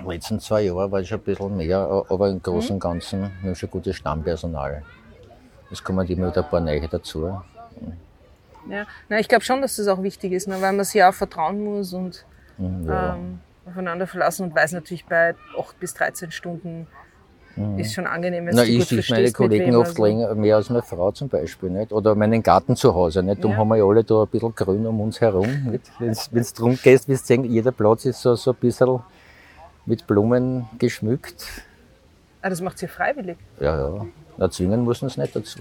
letzten 0.05 0.41
zwei 0.41 0.63
Jahre 0.63 0.91
war 0.91 1.01
ich 1.01 1.09
schon 1.09 1.19
ein 1.19 1.25
bisschen 1.25 1.57
mehr, 1.57 1.79
aber 2.09 2.29
im 2.29 2.43
Großen 2.43 2.71
Mhm. 2.71 2.75
und 2.75 2.81
Ganzen 2.81 3.21
wir 3.43 3.49
haben 3.51 3.55
schon 3.55 3.71
gutes 3.71 3.97
Stammpersonal. 3.97 4.83
Es 5.71 5.83
kommen 5.83 6.07
immer 6.09 6.29
wieder 6.29 6.45
ein 6.45 6.51
paar 6.51 6.61
neue 6.61 6.87
dazu. 6.89 7.27
Ja. 8.69 8.85
Na, 9.09 9.19
ich 9.21 9.29
glaube 9.29 9.45
schon, 9.45 9.61
dass 9.63 9.77
das 9.77 9.87
auch 9.89 10.03
wichtig 10.03 10.33
ist, 10.33 10.49
ne, 10.49 10.57
weil 10.61 10.73
man 10.73 10.85
sich 10.85 11.03
auch 11.03 11.15
vertrauen 11.15 11.63
muss 11.63 11.93
und 11.93 12.25
Mhm, 12.59 12.87
Ja. 12.89 13.15
ähm, 13.15 13.41
aufeinander 13.69 14.07
verlassen 14.07 14.45
und 14.45 14.55
weiß 14.55 14.73
natürlich 14.73 15.05
bei 15.07 15.35
8 15.59 15.79
bis 15.79 15.93
13 15.95 16.31
Stunden 16.31 16.87
ist 17.79 17.95
schon 17.95 18.07
angenehm, 18.07 18.45
wenn 18.47 18.55
Mhm. 18.55 18.61
Na, 18.61 18.65
ich 18.65 18.85
sehe 18.87 19.03
meine 19.09 19.33
Kollegen 19.33 19.67
wem, 19.73 19.77
oft 19.77 19.89
also. 19.91 20.05
länger, 20.05 20.35
mehr 20.35 20.57
als 20.57 20.69
meine 20.69 20.83
Frau 20.83 21.11
zum 21.13 21.29
Beispiel. 21.31 21.71
Nicht? 21.71 21.91
Oder 21.91 22.15
meinen 22.15 22.43
Garten 22.43 22.77
zu 22.77 22.95
Hause. 22.95 23.23
Nicht? 23.23 23.39
Darum 23.43 23.53
Ja. 23.53 23.57
haben 23.59 23.69
wir 23.69 23.77
ja 23.77 23.85
alle 23.85 24.05
da 24.05 24.23
ein 24.23 24.29
bisschen 24.29 24.55
grün 24.55 24.87
um 24.87 25.01
uns 25.01 25.21
herum. 25.23 25.79
Wenn 25.99 26.11
es 26.11 26.53
darum 26.53 26.77
geht, 26.83 27.09
wirst 27.09 27.25
du 27.31 27.35
sehen, 27.35 27.45
jeder 27.45 27.73
Platz 27.73 28.05
ist 28.05 28.21
so, 28.21 28.35
so 28.37 28.51
ein 28.51 28.57
bisschen 28.57 29.01
mit 29.87 30.07
Blumen 30.07 30.67
geschmückt. 30.79 31.45
Ah, 32.43 32.51
das 32.51 32.61
macht 32.61 32.79
sie 32.79 32.89
freiwillig. 32.89 33.39
Ja, 33.61 33.79
ja. 33.97 34.07
Na, 34.37 34.51
zwingen 34.51 34.83
muss 34.85 35.01
man 35.03 35.09
es 35.11 35.17
nicht 35.17 35.35
dazu. 35.35 35.61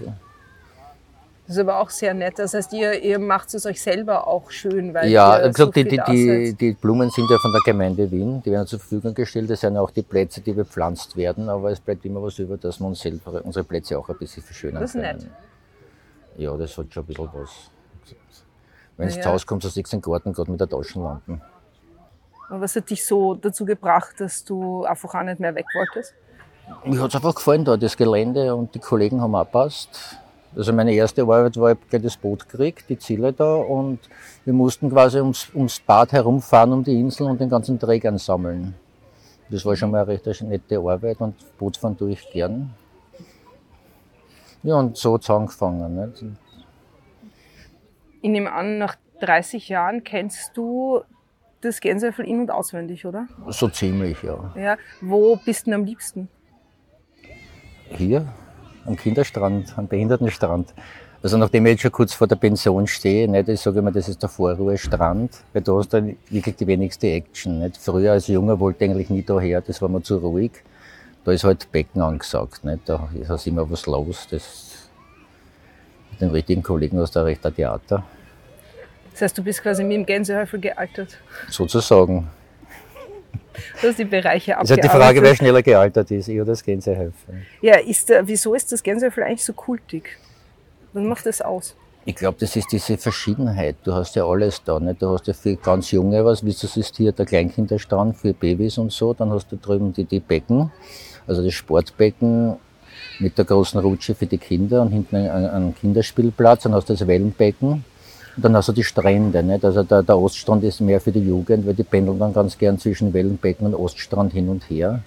Das 1.46 1.54
ist 1.56 1.60
aber 1.62 1.78
auch 1.78 1.90
sehr 1.90 2.12
nett. 2.12 2.38
Das 2.38 2.54
heißt, 2.54 2.72
ihr, 2.72 3.00
ihr 3.04 3.20
macht 3.20 3.54
es 3.54 3.64
euch 3.66 3.80
selber 3.80 4.26
auch 4.26 4.50
schön, 4.50 4.92
weil 4.92 5.08
Ja, 5.08 5.36
ihr 5.38 5.48
gesagt, 5.50 5.74
so 5.76 5.82
die, 5.82 6.00
die, 6.08 6.54
die 6.54 6.72
Blumen 6.72 7.08
sind 7.10 7.30
ja 7.30 7.38
von 7.38 7.52
der 7.52 7.60
Gemeinde 7.64 8.10
Wien, 8.10 8.42
die 8.44 8.50
werden 8.50 8.66
zur 8.66 8.80
Verfügung 8.80 9.14
gestellt. 9.14 9.48
Das 9.48 9.60
sind 9.60 9.76
auch 9.76 9.92
die 9.92 10.02
Plätze, 10.02 10.40
die 10.40 10.52
bepflanzt 10.52 11.16
werden, 11.16 11.48
aber 11.48 11.70
es 11.70 11.78
bleibt 11.78 12.04
immer 12.04 12.20
was 12.20 12.36
über, 12.40 12.56
dass 12.56 12.80
wir 12.80 12.86
uns 12.88 13.00
selber 13.00 13.44
unsere 13.44 13.64
Plätze 13.64 13.96
auch 13.96 14.08
ein 14.08 14.16
bisschen 14.18 14.42
verschönern 14.42 14.82
Das 14.82 14.94
ist 14.94 15.00
können. 15.00 15.18
nett. 15.18 15.26
Ja, 16.36 16.56
das 16.56 16.76
hat 16.76 16.92
schon 16.92 17.04
ein 17.04 17.06
bisschen 17.06 17.28
was. 17.32 17.50
Wenn 18.96 19.08
du 19.08 19.14
Ja. 19.14 19.20
zu 19.22 19.28
Hause 19.30 19.46
kommst, 19.46 19.66
hast 19.66 19.76
du 19.76 19.82
den 19.82 20.00
Garten 20.00 20.32
gerade 20.32 20.50
mit 20.50 20.60
der 20.60 20.68
Taschenlampe. 20.68 21.40
Was 22.48 22.76
hat 22.76 22.90
dich 22.90 23.04
so 23.04 23.34
dazu 23.34 23.64
gebracht, 23.64 24.14
dass 24.18 24.44
du 24.44 24.84
einfach 24.84 25.14
auch 25.14 25.22
nicht 25.22 25.40
mehr 25.40 25.54
weg 25.54 25.66
wolltest? 25.74 26.14
Mir 26.84 27.00
hat 27.00 27.10
es 27.10 27.16
einfach 27.16 27.34
gefallen 27.34 27.64
da, 27.64 27.76
das 27.76 27.96
Gelände 27.96 28.54
und 28.54 28.74
die 28.74 28.78
Kollegen 28.78 29.20
haben 29.20 29.34
auch 29.34 29.44
gepasst. 29.44 30.18
Also 30.54 30.72
meine 30.72 30.94
erste 30.94 31.22
Arbeit 31.22 31.56
war, 31.58 31.72
ich 31.72 31.78
hab 31.78 31.90
gleich 31.90 32.02
das 32.02 32.16
Boot 32.16 32.48
gekriegt, 32.48 32.88
die 32.88 32.98
Ziele 32.98 33.32
da 33.32 33.56
und 33.56 33.98
wir 34.44 34.54
mussten 34.54 34.90
quasi 34.90 35.18
ums, 35.18 35.48
ums 35.54 35.80
Bad 35.80 36.12
herumfahren, 36.12 36.72
um 36.72 36.82
die 36.82 36.98
Insel 36.98 37.26
und 37.26 37.40
den 37.40 37.50
ganzen 37.50 37.78
Dreck 37.78 38.04
ansammeln. 38.06 38.74
Das 39.50 39.64
war 39.64 39.76
schon 39.76 39.90
mal 39.90 40.02
eine 40.02 40.08
recht 40.08 40.42
nette 40.42 40.78
Arbeit 40.78 41.20
und 41.20 41.34
Bootfahren 41.58 41.96
tue 41.96 42.12
ich 42.12 42.30
gern. 42.32 42.74
Ja, 44.62 44.76
und 44.76 44.96
so 44.96 45.14
hat 45.14 45.22
es 45.22 45.30
angefangen. 45.30 45.94
Nicht? 45.94 46.24
Ich 48.22 48.30
nehme 48.30 48.50
an, 48.50 48.78
nach 48.78 48.96
30 49.20 49.68
Jahren 49.68 50.02
kennst 50.02 50.56
du 50.56 51.02
das 51.60 51.80
Gänsehöfel 51.80 52.26
in- 52.26 52.40
und 52.40 52.50
auswendig, 52.50 53.06
oder? 53.06 53.26
So 53.48 53.68
ziemlich, 53.68 54.22
ja. 54.22 54.52
Ja. 54.56 54.76
Wo 55.00 55.36
bist 55.36 55.66
du 55.66 55.70
denn 55.70 55.80
am 55.80 55.84
liebsten? 55.84 56.28
Hier, 57.90 58.26
am 58.84 58.96
Kinderstrand, 58.96 59.76
am 59.76 59.88
Behindertenstrand. 59.88 60.74
Also 61.22 61.38
nachdem 61.38 61.66
ich 61.66 61.72
jetzt 61.72 61.82
schon 61.82 61.92
kurz 61.92 62.14
vor 62.14 62.26
der 62.26 62.36
Pension 62.36 62.86
stehe, 62.86 63.28
nicht, 63.28 63.48
ich 63.48 63.60
sage 63.60 63.78
immer, 63.78 63.90
das 63.90 64.08
ist 64.08 64.22
der 64.22 64.28
Vorruhestrand, 64.28 65.30
weil 65.52 65.62
da 65.62 65.72
hast 65.72 65.92
du 65.92 66.00
dann 66.00 66.16
wirklich 66.30 66.56
die 66.56 66.66
wenigste 66.66 67.08
Action. 67.08 67.58
Nicht? 67.60 67.78
Früher 67.78 68.12
als 68.12 68.28
Junger 68.28 68.60
wollte 68.60 68.84
ich 68.84 68.90
eigentlich 68.90 69.10
nie 69.10 69.22
daher, 69.22 69.60
das 69.60 69.80
war 69.82 69.88
mir 69.88 70.02
zu 70.02 70.18
ruhig. 70.18 70.52
Da 71.24 71.32
ist 71.32 71.42
halt 71.42 71.72
Becken 71.72 72.02
angesagt. 72.02 72.64
Nicht? 72.64 72.88
Da 72.88 73.08
ist 73.12 73.46
immer 73.46 73.68
was 73.68 73.86
los. 73.86 74.28
Das, 74.30 74.88
mit 76.12 76.20
den 76.20 76.30
richtigen 76.30 76.62
Kollegen 76.62 77.00
aus 77.00 77.10
der 77.10 77.24
Rechter 77.24 77.52
Theater, 77.52 78.04
Das 79.16 79.22
heißt, 79.22 79.38
du 79.38 79.42
bist 79.42 79.62
quasi 79.62 79.82
mit 79.82 79.96
dem 79.96 80.04
Gänsehöfel 80.04 80.60
gealtert. 80.60 81.16
sozusagen. 81.48 82.28
Du 83.80 83.88
hast 83.88 83.98
die 83.98 84.04
Bereiche 84.04 84.52
Es 84.52 84.68
ist 84.68 84.68
die 84.68 84.74
abgearbeitet. 84.74 84.90
Frage, 84.90 85.22
wer 85.22 85.34
schneller 85.34 85.62
gealtert 85.62 86.10
ist, 86.10 86.28
ich 86.28 86.36
oder 86.36 86.52
das 86.52 86.62
Gänsehäufel. 86.62 87.12
Ja, 87.62 87.78
ist 87.78 88.10
der, 88.10 88.28
wieso 88.28 88.52
ist 88.52 88.70
das 88.72 88.82
Gänsehöfel 88.82 89.24
eigentlich 89.24 89.42
so 89.42 89.54
kultig? 89.54 90.18
Was 90.92 91.02
macht 91.02 91.24
das 91.24 91.40
aus? 91.40 91.74
Ich 92.04 92.14
glaube, 92.14 92.36
das 92.38 92.54
ist 92.56 92.70
diese 92.70 92.98
Verschiedenheit. 92.98 93.76
Du 93.84 93.94
hast 93.94 94.16
ja 94.16 94.26
alles 94.26 94.62
da. 94.62 94.78
Nicht? 94.78 95.00
Du 95.00 95.08
hast 95.08 95.26
ja 95.26 95.32
für 95.32 95.56
ganz 95.56 95.90
Junge 95.92 96.22
was, 96.22 96.44
wie 96.44 96.52
du 96.52 96.66
siehst 96.66 96.98
hier 96.98 97.12
der 97.12 97.24
Kleinkinderstrand 97.24 98.18
für 98.18 98.34
Babys 98.34 98.76
und 98.76 98.92
so. 98.92 99.14
Dann 99.14 99.30
hast 99.30 99.50
du 99.50 99.56
drüben 99.56 99.94
die, 99.94 100.04
die 100.04 100.20
Becken, 100.20 100.70
also 101.26 101.42
das 101.42 101.54
Sportbecken 101.54 102.56
mit 103.18 103.38
der 103.38 103.46
großen 103.46 103.80
Rutsche 103.80 104.14
für 104.14 104.26
die 104.26 104.36
Kinder 104.36 104.82
und 104.82 104.90
hinten 104.90 105.16
ein, 105.16 105.30
ein 105.30 105.74
Kinderspielplatz. 105.74 106.64
Dann 106.64 106.74
hast 106.74 106.90
du 106.90 106.92
das 106.92 107.06
Wellenbecken. 107.06 107.82
Und 108.36 108.44
dann 108.44 108.60
du 108.60 108.72
die 108.72 108.84
Strände. 108.84 109.42
Nicht? 109.42 109.64
Also 109.64 109.82
der, 109.82 110.02
der 110.02 110.18
Oststrand 110.18 110.62
ist 110.64 110.80
mehr 110.80 111.00
für 111.00 111.12
die 111.12 111.20
Jugend, 111.20 111.66
weil 111.66 111.74
die 111.74 111.84
pendeln 111.84 112.18
dann 112.18 112.34
ganz 112.34 112.58
gern 112.58 112.78
zwischen 112.78 113.14
Wellenbecken 113.14 113.66
und 113.66 113.74
Oststrand 113.74 114.32
hin 114.32 114.48
und 114.48 114.68
her. 114.68 115.00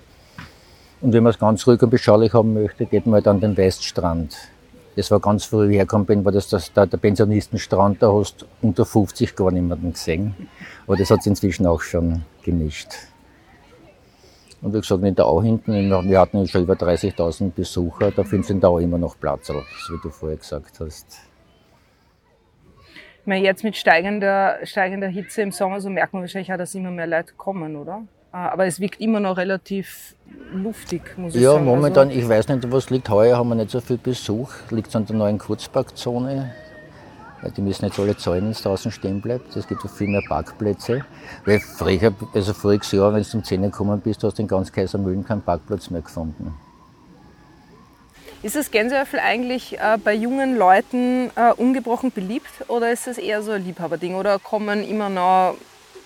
Und 1.02 1.14
wenn 1.14 1.24
man 1.24 1.32
es 1.32 1.40
ganz 1.40 1.66
ruhig 1.68 1.82
und 1.82 1.92
beschaulich 1.92 2.34
haben 2.34 2.54
möchte, 2.54 2.86
geht 2.86 3.06
man 3.06 3.16
halt 3.16 3.28
an 3.28 3.40
den 3.40 3.56
Weststrand. 3.56 4.36
Das 4.96 5.12
war 5.12 5.20
ganz 5.20 5.46
früh 5.46 5.72
hergekommen 5.72 6.06
bin, 6.06 6.26
war 6.26 6.32
das, 6.32 6.50
das 6.50 6.74
der, 6.74 6.88
der 6.88 6.98
Pensionistenstrand, 6.98 8.02
da 8.02 8.12
hast 8.12 8.42
du 8.42 8.46
unter 8.62 8.84
50 8.84 9.36
gar 9.36 9.52
niemanden 9.52 9.94
gesehen. 9.94 10.36
Aber 10.88 10.98
das 10.98 11.10
hat 11.10 11.24
sich 11.24 11.30
inzwischen 11.30 11.68
auch 11.68 11.82
schon 11.82 12.24
gemischt. 12.44 12.90
Und 14.62 14.74
wie 14.74 14.82
gesagt, 14.82 15.02
in 15.04 15.16
der 15.16 15.26
Au 15.26 15.42
hinten, 15.42 15.90
wir 15.90 16.20
hatten 16.20 16.46
schon 16.48 16.64
über 16.64 16.74
30.000 16.74 17.52
Besucher, 17.52 18.12
da 18.12 18.24
findest 18.26 18.50
du 18.50 18.56
in 18.56 18.60
der 18.60 18.70
Au 18.72 18.80
immer 18.80 18.98
noch 18.98 19.18
Platz, 19.18 19.48
so 19.48 19.54
wie 19.54 20.02
du 20.04 20.10
vorher 20.10 20.38
gesagt 20.38 20.82
hast. 20.82 21.29
Meine, 23.30 23.46
jetzt 23.46 23.64
mit 23.64 23.78
steigender, 23.78 24.58
steigender 24.64 25.08
Hitze 25.08 25.44
im 25.44 25.52
Sommer, 25.52 25.80
so 25.82 25.90
merkt 25.92 26.14
man 26.14 26.24
wahrscheinlich 26.24 26.52
auch, 26.52 26.58
dass 26.58 26.74
immer 26.74 26.90
mehr 26.90 27.06
Leute 27.06 27.32
kommen, 27.38 27.76
oder? 27.76 28.02
Ah, 28.32 28.50
Aber 28.50 28.66
es 28.66 28.80
wirkt 28.80 29.00
immer 29.00 29.20
noch 29.20 29.38
relativ 29.38 30.16
luftig, 30.52 31.16
muss 31.16 31.36
ich 31.36 31.42
Ja, 31.44 31.52
sagen. 31.52 31.66
momentan, 31.66 32.08
Also, 32.08 32.20
ich 32.20 32.28
weiß 32.28 32.48
nicht, 32.48 32.72
was 32.72 32.90
liegt. 32.90 33.08
Heuer 33.08 33.38
haben 33.38 33.50
wir 33.50 33.54
nicht 33.54 33.70
so 33.70 33.82
viel 33.82 34.00
Besuch. 34.00 34.50
Liegt 34.72 34.88
es 34.88 34.96
an 34.96 35.06
der 35.06 35.16
neuen 35.16 35.38
Kurzparkzone. 35.38 36.52
Weil 37.44 37.52
die 37.52 37.62
müssen 37.62 37.86
jetzt 37.86 38.00
alle 38.00 38.18
zahlen, 38.18 38.46
wenn 38.46 38.52
es 38.52 38.64
draußen 38.64 38.92
stehen 38.92 39.22
bleibt. 39.22 39.56
Es 39.56 39.68
gibt 39.68 39.84
ja 39.84 39.90
viel 39.92 40.08
mehr 40.08 40.24
Parkplätze. 40.28 41.06
Weil 41.46 41.60
früher, 41.60 42.12
also 42.34 42.54
voriges 42.54 42.92
Jahr, 42.92 43.14
wenn 43.14 43.22
du 43.22 43.28
zum 43.30 43.44
10 43.44 43.62
gekommen 43.62 44.02
bist, 44.02 44.24
hast 44.24 44.40
du 44.40 44.42
in 44.42 44.48
ganz 44.48 44.72
Kaisermühlen 44.72 45.24
keinen 45.24 45.44
Parkplatz 45.44 45.92
mehr 45.92 46.02
gefunden. 46.02 46.56
Ist 48.42 48.56
das 48.56 48.72
Gänsehöfel 48.72 49.20
eigentlich 49.20 49.80
äh, 49.80 49.98
bei 50.04 50.14
jungen 50.14 50.58
Leuten 50.58 51.30
äh, 51.36 51.54
ungebrochen 51.54 52.12
beliebt 52.12 52.52
oder 52.68 52.92
ist 52.92 53.08
das 53.08 53.18
eher 53.18 53.42
so 53.42 53.52
ein 53.52 53.64
Liebhaberding? 53.64 54.16
Oder 54.16 54.40
kommen 54.40 54.84
immer 54.84 55.10
noch 55.10 55.56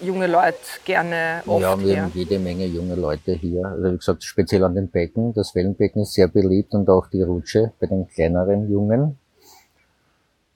junge 0.02 0.28
Leute 0.28 0.58
gerne 0.84 1.44
oft 1.46 1.62
ja, 1.62 1.80
wir 1.80 1.94
her? 1.94 2.04
haben 2.04 2.12
jede 2.14 2.40
Menge 2.40 2.66
junge 2.66 2.96
Leute 2.96 3.34
hier. 3.34 3.66
Also 3.66 3.92
wie 3.92 3.98
gesagt, 3.98 4.24
speziell 4.24 4.64
an 4.64 4.76
den 4.76 4.90
Becken. 4.90 5.34
Das 5.34 5.54
Wellenbecken 5.56 6.02
ist 6.02 6.14
sehr 6.14 6.28
beliebt 6.28 6.74
und 6.74 6.90
auch 6.90 7.08
die 7.08 7.22
Rutsche 7.22 7.72
bei 7.80 7.88
den 7.88 8.08
kleineren 8.08 8.70
Jungen. 8.72 9.18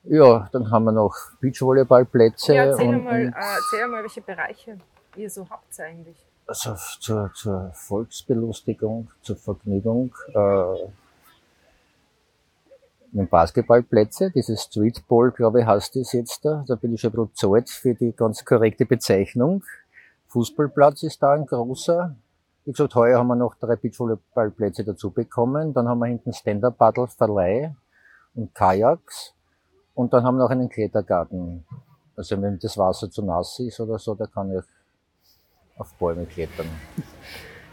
Ja, 0.04 0.48
dann 0.52 0.72
haben 0.72 0.86
wir 0.86 0.94
noch 0.94 1.14
Beachvolleyballplätze. 1.42 2.56
Ja, 2.56 2.66
erzähl 2.66 2.88
und, 2.88 3.04
mal, 3.04 3.22
äh, 3.22 3.32
erzähl 3.36 3.88
mal, 3.88 4.02
welche 4.02 4.22
Bereiche 4.22 4.78
ihr 5.16 5.30
so 5.30 5.46
habt 5.50 5.80
eigentlich. 5.80 6.16
also 6.48 6.76
zur, 7.00 7.32
zur 7.34 7.72
Volksbelustigung, 7.74 9.10
zur 9.22 9.36
Vergnügung, 9.36 10.14
äh, 10.34 10.88
Basketballplätze, 13.12 14.32
dieses 14.32 14.64
Streetball, 14.64 15.32
glaube 15.32 15.62
ich, 15.62 15.66
heißt 15.66 15.96
das 15.96 16.14
jetzt 16.14 16.44
da. 16.46 16.64
Da 16.68 16.76
bin 16.76 16.94
ich 16.94 17.02
schon 17.02 17.12
ein 17.12 17.16
bisschen 17.16 17.36
zahlt 17.36 17.70
für 17.70 17.96
die 17.96 18.14
ganz 18.14 18.44
korrekte 18.46 18.86
Bezeichnung. 18.86 19.64
Fußballplatz 20.28 21.04
ist 21.04 21.24
da 21.24 21.34
ein 21.34 21.46
großer. 21.46 22.16
Wie 22.66 22.72
gesagt, 22.72 22.96
heuer 22.96 23.20
haben 23.20 23.28
wir 23.28 23.36
noch 23.36 23.56
drei 23.56 23.78
Beachvolleyballplätze 23.78 24.84
dazu 24.84 25.12
bekommen. 25.12 25.74
Dann 25.74 25.88
haben 25.88 26.00
wir 26.00 26.08
hinten 26.08 26.34
Stand-Up-Paddle, 26.34 27.08
Verleih 27.08 27.76
und 28.36 28.54
Kajaks. 28.54 29.34
Und 29.94 30.14
dann 30.14 30.24
haben 30.24 30.36
wir 30.36 30.44
noch 30.44 30.52
einen 30.52 30.70
Klettergarten. 30.70 31.66
Also 32.16 32.42
wenn 32.42 32.60
das 32.60 32.78
Wasser 32.78 33.10
zu 33.10 33.24
nass 33.24 33.58
ist 33.60 33.80
oder 33.80 33.98
so, 33.98 34.16
da 34.16 34.26
kann 34.28 34.52
ich 34.52 34.64
auf 35.78 35.94
Bäume 35.94 36.26
klettern. 36.26 36.68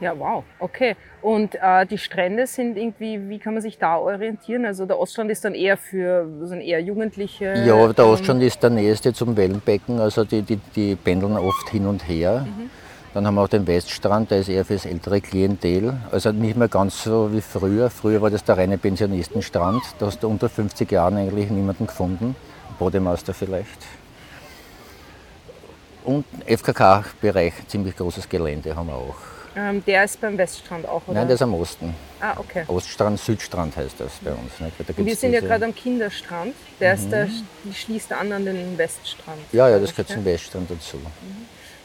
Ja, 0.04 0.12
wow, 0.18 0.44
okay. 0.58 0.96
Und 1.22 1.54
äh, 1.54 1.86
die 1.86 1.96
Strände 1.96 2.46
sind 2.46 2.76
irgendwie, 2.76 3.30
wie 3.30 3.38
kann 3.38 3.54
man 3.54 3.62
sich 3.62 3.78
da 3.78 3.96
orientieren? 3.96 4.66
Also 4.66 4.84
der 4.84 4.98
Oststrand 4.98 5.30
ist 5.30 5.46
dann 5.46 5.54
eher 5.54 5.78
für 5.78 6.28
sind 6.42 6.60
eher 6.60 6.82
Jugendliche. 6.82 7.54
Ja, 7.64 7.90
der 7.90 8.04
ähm, 8.04 8.10
Oststrand 8.10 8.42
ist 8.42 8.62
der 8.62 8.68
nächste 8.68 9.14
zum 9.14 9.34
Wellenbecken, 9.34 9.98
also 10.00 10.24
die, 10.24 10.42
die, 10.42 10.58
die 10.76 10.94
pendeln 10.94 11.38
oft 11.38 11.70
hin 11.70 11.86
und 11.86 12.06
her. 12.06 12.46
Dann 13.14 13.26
haben 13.26 13.36
wir 13.36 13.44
auch 13.44 13.48
den 13.48 13.66
Weststrand, 13.66 14.30
der 14.30 14.40
ist 14.40 14.50
eher 14.50 14.66
fürs 14.66 14.84
ältere 14.84 15.22
Klientel. 15.22 15.96
Also 16.12 16.32
nicht 16.32 16.58
mehr 16.58 16.68
ganz 16.68 17.02
so 17.02 17.32
wie 17.32 17.40
früher. 17.40 17.88
Früher 17.88 18.20
war 18.20 18.28
das 18.28 18.44
der 18.44 18.58
reine 18.58 18.76
Pensionistenstrand. 18.76 19.82
Da 19.98 20.06
hast 20.06 20.22
du 20.22 20.28
unter 20.28 20.50
50 20.50 20.92
Jahren 20.92 21.16
eigentlich 21.16 21.48
niemanden 21.48 21.86
gefunden. 21.86 22.36
Bodemeister 22.78 23.32
vielleicht. 23.32 23.86
Und 26.04 26.26
FKK-Bereich, 26.44 27.54
ziemlich 27.68 27.96
großes 27.96 28.28
Gelände 28.28 28.76
haben 28.76 28.88
wir 28.88 28.96
auch. 28.96 29.33
Ähm, 29.56 29.84
der 29.86 30.04
ist 30.04 30.20
beim 30.20 30.36
Weststrand 30.36 30.86
auch, 30.88 31.02
oder? 31.06 31.18
Nein, 31.20 31.28
der 31.28 31.34
ist 31.34 31.42
am 31.42 31.54
Osten. 31.54 31.94
ah, 32.20 32.34
okay. 32.38 32.64
Oststrand, 32.66 33.20
Südstrand 33.20 33.76
heißt 33.76 34.00
das 34.00 34.12
bei 34.22 34.32
uns. 34.32 34.52
Und 34.96 35.06
wir 35.06 35.16
sind 35.16 35.32
ja 35.32 35.40
gerade 35.40 35.64
am 35.64 35.74
Kinderstrand. 35.74 36.54
Der 36.80 36.94
ist 36.94 37.10
der, 37.10 37.28
die 37.64 37.72
schließt 37.72 38.12
an 38.12 38.32
an 38.32 38.44
den 38.44 38.76
Weststrand. 38.76 39.38
Ja, 39.52 39.68
ja, 39.68 39.78
das 39.78 39.90
gehört 39.90 40.08
zum 40.08 40.24
Weststrand 40.24 40.70
dazu. 40.70 40.98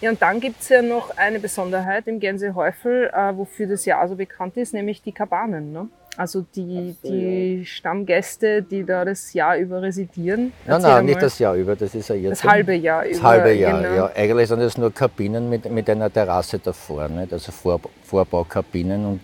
Ja, 0.01 0.10
und 0.10 0.21
dann 0.21 0.39
gibt 0.39 0.62
es 0.62 0.69
ja 0.69 0.82
noch 0.82 1.17
eine 1.17 1.39
Besonderheit 1.39 2.08
im 2.08 2.19
Gänsehäufel, 2.19 3.12
äh, 3.13 3.36
wofür 3.36 3.67
das 3.67 3.86
ja 3.86 4.08
so 4.08 4.15
bekannt 4.15 4.55
ist, 4.55 4.73
nämlich 4.73 5.01
die 5.01 5.12
Kabanen. 5.12 5.73
Ne? 5.73 5.89
Also 6.19 6.45
die, 6.53 6.97
die 7.01 7.65
Stammgäste, 7.65 8.62
die 8.62 8.84
da 8.84 9.05
das 9.05 9.32
Jahr 9.32 9.55
über 9.55 9.82
residieren. 9.82 10.51
Nein, 10.67 10.82
nein, 10.82 11.05
nicht 11.05 11.21
das 11.21 11.39
Jahr 11.39 11.55
über, 11.55 11.77
das 11.77 11.95
ist 11.95 12.10
ja 12.10 12.15
jetzt. 12.15 12.43
Das 12.43 12.51
halbe 12.51 12.73
Jahr 12.73 13.05
Das 13.05 13.19
über. 13.19 13.27
halbe 13.29 13.53
Jahr, 13.53 13.82
genau. 13.82 13.95
ja. 13.95 14.12
Eigentlich 14.13 14.49
sind 14.49 14.60
das 14.60 14.77
nur 14.77 14.93
Kabinen 14.93 15.49
mit, 15.49 15.71
mit 15.71 15.89
einer 15.89 16.12
Terrasse 16.12 16.60
davor, 16.60 17.08
nicht? 17.08 17.32
also 17.32 17.53
Vor, 17.53 17.79
Vorbaukabinen. 18.03 19.05
Und 19.05 19.21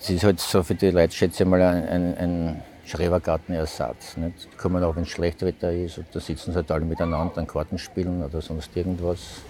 es 0.00 0.08
ist 0.08 0.24
halt 0.24 0.40
so 0.40 0.62
für 0.62 0.74
die 0.74 0.90
Leute, 0.92 1.12
schätze 1.14 1.42
ich 1.42 1.48
mal, 1.48 1.60
ein, 1.60 1.86
ein, 1.86 2.16
ein 2.16 2.62
Schrebergartenersatz. 2.86 4.16
Nicht? 4.16 4.48
Die 4.50 4.56
kommen 4.56 4.82
auch, 4.82 4.96
wenn 4.96 5.02
es 5.02 5.10
schlecht 5.10 5.42
Wetter 5.42 5.70
ist, 5.70 5.98
und 5.98 6.06
da 6.10 6.20
sitzen 6.20 6.52
sie 6.52 6.56
halt 6.56 6.70
alle 6.70 6.86
miteinander 6.86 7.38
an 7.38 7.46
Karten 7.46 7.76
spielen 7.76 8.24
oder 8.24 8.40
sonst 8.40 8.74
irgendwas. 8.74 9.42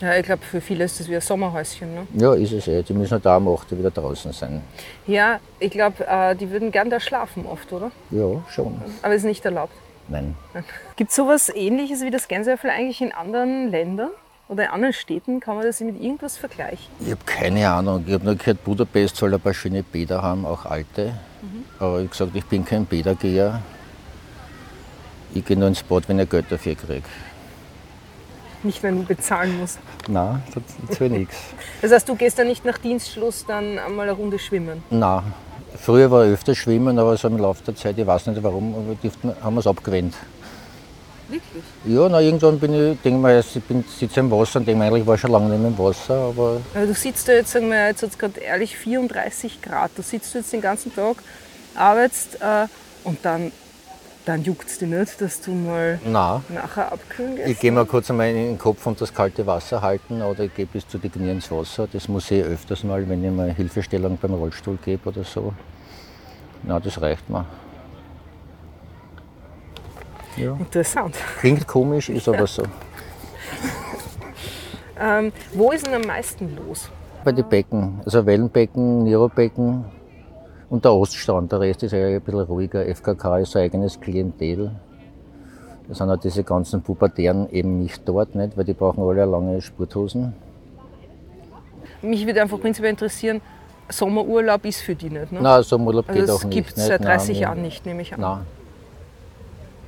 Ja, 0.00 0.16
ich 0.16 0.24
glaube, 0.24 0.42
für 0.42 0.62
viele 0.62 0.84
ist 0.84 0.98
das 0.98 1.08
wie 1.08 1.14
ein 1.14 1.20
Sommerhäuschen. 1.20 1.94
Ne? 1.94 2.06
Ja, 2.14 2.32
ist 2.32 2.52
es 2.52 2.66
eh. 2.68 2.82
Die 2.82 2.94
müssen 2.94 3.20
da 3.20 3.36
um 3.36 3.48
8 3.48 3.70
Uhr 3.72 3.78
wieder 3.78 3.90
draußen 3.90 4.32
sein. 4.32 4.62
Ja, 5.06 5.40
ich 5.58 5.70
glaube, 5.70 6.06
äh, 6.06 6.34
die 6.34 6.50
würden 6.50 6.70
gern 6.72 6.88
da 6.88 6.98
schlafen 7.00 7.44
oft, 7.44 7.70
oder? 7.72 7.90
Ja, 8.10 8.42
schon. 8.48 8.80
Aber 9.02 9.14
ist 9.14 9.24
nicht 9.24 9.44
erlaubt. 9.44 9.74
Nein. 10.08 10.34
Gibt 10.96 11.10
es 11.10 11.16
sowas 11.16 11.50
ähnliches 11.54 12.00
wie 12.00 12.10
das 12.10 12.28
Gänsehäufel 12.28 12.70
eigentlich 12.70 13.02
in 13.02 13.12
anderen 13.12 13.70
Ländern 13.70 14.10
oder 14.48 14.64
in 14.64 14.70
anderen 14.70 14.94
Städten? 14.94 15.38
Kann 15.38 15.56
man 15.56 15.66
das 15.66 15.80
mit 15.80 16.00
irgendwas 16.00 16.38
vergleichen? 16.38 16.86
Ich 17.00 17.10
habe 17.10 17.24
keine 17.26 17.68
Ahnung. 17.68 18.02
Ich 18.06 18.14
habe 18.14 18.24
nur 18.24 18.36
gehört, 18.36 18.64
Budapest 18.64 19.16
soll 19.16 19.34
ein 19.34 19.40
paar 19.40 19.52
schöne 19.52 19.82
Bäder 19.82 20.22
haben, 20.22 20.46
auch 20.46 20.64
alte. 20.64 21.12
Mhm. 21.42 21.64
Aber 21.78 22.00
ich 22.00 22.10
gesagt, 22.10 22.34
ich 22.34 22.44
bin 22.46 22.64
kein 22.64 22.86
Bädergeher. 22.86 23.60
Ich 25.34 25.44
gehe 25.44 25.58
nur 25.58 25.68
ins 25.68 25.82
Bad, 25.82 26.08
wenn 26.08 26.18
ich 26.18 26.28
Geld 26.28 26.46
dafür 26.50 26.74
kriege. 26.74 27.02
Nicht, 28.62 28.82
wenn 28.82 28.98
du 28.98 29.04
bezahlen 29.04 29.58
musst. 29.58 29.78
Nein, 30.08 30.42
das 30.54 30.90
ist 30.90 31.00
nichts. 31.00 31.36
Das 31.80 31.92
heißt, 31.92 32.08
du 32.08 32.14
gehst 32.14 32.38
dann 32.38 32.46
nicht 32.46 32.64
nach 32.64 32.78
Dienstschluss 32.78 33.46
dann 33.46 33.78
einmal 33.78 34.08
eine 34.08 34.16
Runde 34.16 34.38
schwimmen? 34.38 34.82
Nein. 34.90 35.22
Früher 35.76 36.10
war 36.10 36.26
ich 36.26 36.32
öfter 36.32 36.54
schwimmen, 36.54 36.98
aber 36.98 37.16
so 37.16 37.28
im 37.28 37.38
Laufe 37.38 37.62
der 37.64 37.74
Zeit, 37.74 37.96
ich 37.96 38.06
weiß 38.06 38.26
nicht 38.26 38.42
warum, 38.42 38.74
aber 38.74 39.42
haben 39.42 39.54
wir 39.54 39.60
es 39.60 39.66
abgewöhnt. 39.66 40.14
Wirklich? 41.30 41.62
Ja, 41.84 42.08
na, 42.08 42.20
irgendwann 42.20 42.58
bin 42.58 42.74
ich, 42.74 43.00
denke 43.02 43.20
mal, 43.20 43.38
ich 43.38 43.62
bin, 43.62 43.84
sitze 43.84 44.20
im 44.20 44.30
Wasser 44.32 44.58
und 44.58 44.66
denke 44.66 44.80
mir, 44.80 44.86
eigentlich 44.86 45.06
war 45.06 45.14
ich 45.14 45.20
schon 45.20 45.30
lange 45.30 45.48
nicht 45.48 45.60
mehr 45.60 45.70
im 45.70 45.78
Wasser. 45.78 46.14
Aber 46.14 46.60
aber 46.74 46.86
du 46.86 46.94
sitzt 46.94 47.28
da 47.28 47.32
jetzt, 47.32 47.52
sagen 47.52 47.70
wir, 47.70 47.86
jetzt 47.86 48.02
hat 48.02 48.10
es 48.10 48.18
gerade 48.18 48.40
ehrlich 48.40 48.76
34 48.76 49.62
Grad. 49.62 49.92
Du 49.94 50.02
sitzt 50.02 50.34
jetzt 50.34 50.52
den 50.52 50.60
ganzen 50.60 50.92
Tag, 50.94 51.16
arbeitest 51.76 52.40
äh, 52.40 52.66
und 53.04 53.18
dann 53.24 53.52
dann 54.30 54.44
juckt 54.44 54.68
es 54.68 54.78
dich 54.78 54.88
nicht, 54.88 55.20
dass 55.20 55.40
du 55.40 55.50
mal 55.50 55.98
Nein. 56.04 56.42
nachher 56.50 56.92
abkühlen 56.92 57.34
gehst? 57.34 57.48
Ich 57.48 57.58
gehe 57.58 57.72
mal 57.72 57.84
kurz 57.84 58.10
einmal 58.10 58.28
in 58.28 58.36
den 58.36 58.58
Kopf 58.58 58.86
und 58.86 59.00
das 59.00 59.12
kalte 59.12 59.44
Wasser 59.44 59.82
halten 59.82 60.22
oder 60.22 60.44
ich 60.44 60.54
gehe 60.54 60.66
bis 60.66 60.86
zu 60.86 60.98
den 60.98 61.10
Knie 61.10 61.32
ins 61.32 61.50
Wasser. 61.50 61.88
Das 61.92 62.06
muss 62.06 62.30
ich 62.30 62.44
öfters 62.44 62.84
mal, 62.84 63.08
wenn 63.08 63.24
ich 63.24 63.32
mal 63.32 63.52
Hilfestellung 63.52 64.16
beim 64.22 64.34
Rollstuhl 64.34 64.78
gebe 64.84 65.08
oder 65.08 65.24
so. 65.24 65.52
Na, 66.62 66.78
das 66.78 67.00
reicht 67.00 67.28
mir. 67.28 67.44
Ja. 70.36 70.52
Interessant. 70.52 71.16
Klingt 71.40 71.66
komisch, 71.66 72.08
ist 72.08 72.28
aber 72.28 72.46
so. 72.46 72.62
ähm, 75.00 75.32
wo 75.54 75.72
ist 75.72 75.86
denn 75.86 75.94
am 75.94 76.02
meisten 76.02 76.56
los? 76.56 76.88
Bei 77.24 77.32
den 77.32 77.48
Becken, 77.48 78.00
also 78.04 78.24
Wellenbecken, 78.24 79.02
Nirobecken, 79.02 79.84
und 80.70 80.84
der 80.84 80.92
Oststrand, 80.92 81.50
der 81.50 81.60
Rest 81.60 81.82
ist 81.82 81.92
ja 81.92 82.06
ein 82.06 82.20
bisschen 82.20 82.40
ruhiger. 82.40 82.86
FKK 82.86 83.38
ist 83.38 83.56
ein 83.56 83.64
eigenes 83.64 84.00
Klientel. 84.00 84.70
Da 85.88 85.94
sind 85.94 86.08
auch 86.08 86.16
diese 86.16 86.44
ganzen 86.44 86.80
Pubertären 86.80 87.50
eben 87.50 87.82
nicht 87.82 88.08
dort, 88.08 88.36
nicht? 88.36 88.56
weil 88.56 88.64
die 88.64 88.74
brauchen 88.74 89.02
alle 89.02 89.24
lange 89.24 89.60
Sporthosen. 89.60 90.32
Mich 92.02 92.24
würde 92.24 92.40
einfach 92.40 92.60
prinzipiell 92.60 92.92
interessieren, 92.92 93.40
Sommerurlaub 93.88 94.64
ist 94.64 94.80
für 94.82 94.94
die 94.94 95.10
nicht, 95.10 95.32
ne? 95.32 95.42
Nein, 95.42 95.62
Sommerurlaub 95.64 96.08
also 96.08 96.20
geht 96.20 96.30
auch 96.30 96.44
nicht. 96.44 96.44
Das 96.44 96.50
gibt 96.50 96.78
es 96.78 96.86
seit 96.86 97.04
30 97.04 97.34
Nein, 97.34 97.42
Jahren 97.42 97.62
nicht, 97.62 97.84
nehme 97.84 98.02
ich 98.02 98.14
an. 98.14 98.20
Nein. 98.20 98.46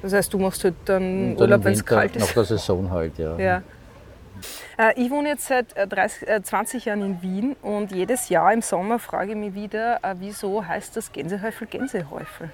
Das 0.02 0.12
heißt, 0.12 0.34
du 0.34 0.38
machst 0.38 0.64
halt 0.64 0.74
dann 0.84 1.36
Urlaub, 1.38 1.62
wenn 1.62 1.74
es 1.74 1.84
kalt 1.84 2.16
ist? 2.16 2.26
Nach 2.26 2.32
der 2.34 2.44
Saison 2.44 2.90
halt, 2.90 3.16
ja. 3.18 3.38
ja. 3.38 3.62
Äh, 4.82 5.00
ich 5.00 5.10
wohne 5.10 5.28
jetzt 5.28 5.46
seit 5.46 5.74
30, 5.76 6.28
äh, 6.28 6.42
20 6.42 6.86
äh, 6.86 6.90
Jahren 6.90 7.02
in 7.02 7.22
Wien 7.22 7.56
und 7.62 7.92
jedes 7.92 8.28
Jahr 8.28 8.52
im 8.52 8.62
Sommer 8.62 8.98
frage 8.98 9.32
ich 9.32 9.36
mich 9.36 9.54
wieder, 9.54 10.00
wieso 10.18 10.66
heißt 10.66 10.96
das 10.96 11.12
Gänsehäufel 11.12 11.66
Gänsehäufel? 11.68 12.50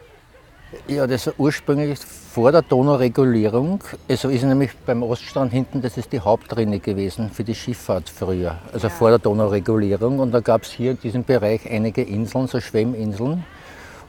Ja, 0.86 1.06
das 1.06 1.26
war 1.26 1.34
ursprünglich 1.38 1.98
vor 1.98 2.52
der 2.52 2.60
Donauregulierung. 2.60 3.82
Also 4.06 4.28
ist 4.28 4.42
nämlich 4.42 4.76
beim 4.84 5.02
Oststrand 5.02 5.50
hinten, 5.50 5.80
das 5.80 5.96
ist 5.96 6.12
die 6.12 6.20
Hauptrinne 6.20 6.78
gewesen 6.78 7.30
für 7.30 7.42
die 7.42 7.54
Schifffahrt 7.54 8.10
früher, 8.10 8.58
also 8.74 8.88
ja. 8.88 8.92
vor 8.92 9.08
der 9.08 9.18
Donauregulierung. 9.18 10.18
Und 10.18 10.32
da 10.32 10.40
gab 10.40 10.64
es 10.64 10.72
hier 10.72 10.90
in 10.90 11.00
diesem 11.00 11.24
Bereich 11.24 11.70
einige 11.70 12.02
Inseln, 12.02 12.48
so 12.48 12.60
Schwemminseln. 12.60 13.46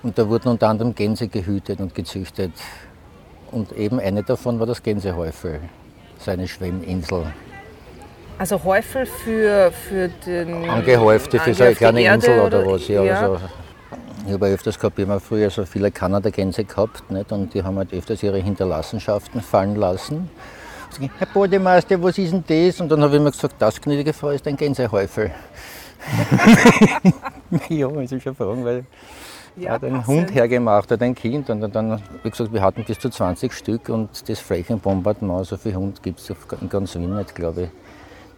Und 0.03 0.17
da 0.17 0.27
wurden 0.27 0.49
unter 0.49 0.67
anderem 0.67 0.93
Gänse 0.93 1.29
gehütet 1.29 1.79
und 1.79 1.95
gezüchtet. 1.95 2.51
Und 3.51 3.71
eben 3.71 4.01
eine 4.01 4.23
davon 4.23 4.59
war 4.59 4.67
das 4.67 4.83
Gänsehäufel, 4.83 5.61
seine 6.19 6.47
Schwemminsel. 6.49 7.31
Also 8.39 8.63
Häufel 8.63 9.05
für, 9.05 9.69
für 9.69 10.07
den. 10.07 10.69
Angehäufte 10.69 11.39
für 11.39 11.53
so 11.53 11.65
eine 11.65 11.75
kleine 11.75 12.05
Insel 12.05 12.39
oder, 12.39 12.61
oder 12.61 12.71
was. 12.71 12.87
Ja, 12.87 13.03
ja. 13.03 13.21
Also, 13.21 13.39
ich 14.25 14.31
habe 14.31 14.47
öfters 14.47 14.79
gehabt, 14.79 14.97
ich 14.97 15.05
habe 15.05 15.19
früher 15.19 15.49
so 15.49 15.65
viele 15.65 15.91
Kanadagänse 15.91 16.63
gehabt 16.63 17.11
nicht? 17.11 17.33
und 17.33 17.53
die 17.53 17.61
haben 17.61 17.77
halt 17.77 17.91
öfters 17.91 18.23
ihre 18.23 18.37
Hinterlassenschaften 18.37 19.41
fallen 19.41 19.75
lassen. 19.75 20.29
Ich, 21.01 21.09
Herr 21.17 21.27
Bodemeister, 21.27 22.01
was 22.01 22.17
ist 22.17 22.31
denn 22.31 22.43
das? 22.47 22.79
Und 22.79 22.89
dann 22.89 23.03
habe 23.03 23.17
ich 23.17 23.21
mir 23.21 23.31
gesagt, 23.31 23.55
das 23.59 23.81
gnädige 23.81 24.13
Frau 24.13 24.29
ist 24.29 24.47
ein 24.47 24.55
Gänsehäufel. 24.55 25.31
ja, 27.69 27.89
muss 27.89 28.09
ich 28.09 28.23
schon 28.23 28.35
fragen, 28.35 28.63
weil 28.63 28.85
ja, 29.57 29.71
hat 29.71 29.83
einen 29.83 30.07
Hund 30.07 30.33
hergemacht, 30.33 30.89
hat 30.91 31.01
ein 31.01 31.13
Kind 31.13 31.49
und 31.49 31.59
dann, 31.75 32.01
wie 32.23 32.29
gesagt, 32.29 32.53
wir 32.53 32.61
hatten 32.61 32.85
bis 32.85 32.99
zu 32.99 33.09
20 33.09 33.51
Stück 33.51 33.89
und 33.89 34.29
das 34.29 34.39
Flächenbombardement, 34.39 35.45
so 35.45 35.57
viel 35.57 35.75
Hund 35.75 36.01
gibt 36.01 36.21
es 36.21 36.29
in 36.29 36.69
ganz 36.69 36.95
Wien 36.95 37.17
nicht, 37.17 37.35
glaube 37.35 37.63
ich 37.63 37.69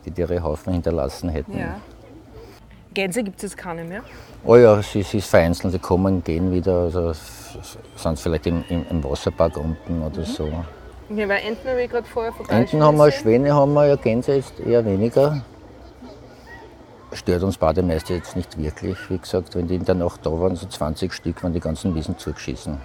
die 0.05 0.19
ihre 0.19 0.41
Haufen 0.41 0.73
hinterlassen 0.73 1.29
hätten. 1.29 1.57
Ja. 1.57 1.79
Gänse 2.93 3.23
gibt 3.23 3.37
es 3.37 3.43
jetzt 3.43 3.57
keine 3.57 3.83
mehr? 3.83 4.03
Oh 4.43 4.55
ja, 4.55 4.81
sie, 4.81 5.01
sie 5.03 5.19
ist 5.19 5.29
vereinzelt, 5.29 5.71
sie 5.71 5.79
kommen 5.79 6.23
gehen 6.23 6.51
wieder. 6.51 6.73
Also 6.73 7.13
sind 7.95 8.19
vielleicht 8.19 8.47
im, 8.47 8.63
im, 8.69 8.85
im 8.89 9.03
Wasserpark 9.03 9.55
unten 9.57 10.01
oder 10.01 10.19
mhm. 10.19 10.25
so. 10.25 10.47
Ja, 11.15 11.27
weil 11.27 11.41
Enten 11.45 11.67
habe 11.67 11.83
ich 11.83 11.89
gerade 11.89 12.07
vorher 12.07 12.31
vorbei 12.31 12.53
Enten 12.53 12.81
haben 12.81 12.97
wir, 12.97 13.11
Schwäne 13.11 13.53
haben 13.53 13.73
wir, 13.73 13.87
ja 13.87 13.95
Gänse 13.95 14.35
jetzt 14.35 14.59
eher 14.59 14.83
weniger. 14.85 15.41
Stört 17.13 17.43
uns 17.43 17.57
Bademeister 17.57 18.15
jetzt 18.15 18.35
nicht 18.35 18.57
wirklich. 18.57 18.97
Wie 19.09 19.17
gesagt, 19.17 19.55
wenn 19.55 19.67
die 19.67 19.75
in 19.75 19.85
der 19.85 19.95
Nacht 19.95 20.25
da 20.25 20.31
waren, 20.31 20.55
so 20.55 20.65
20 20.65 21.13
Stück, 21.13 21.43
waren 21.43 21.53
die 21.53 21.59
ganzen 21.59 21.93
Wiesen 21.93 22.17
zugeschissen. 22.17 22.79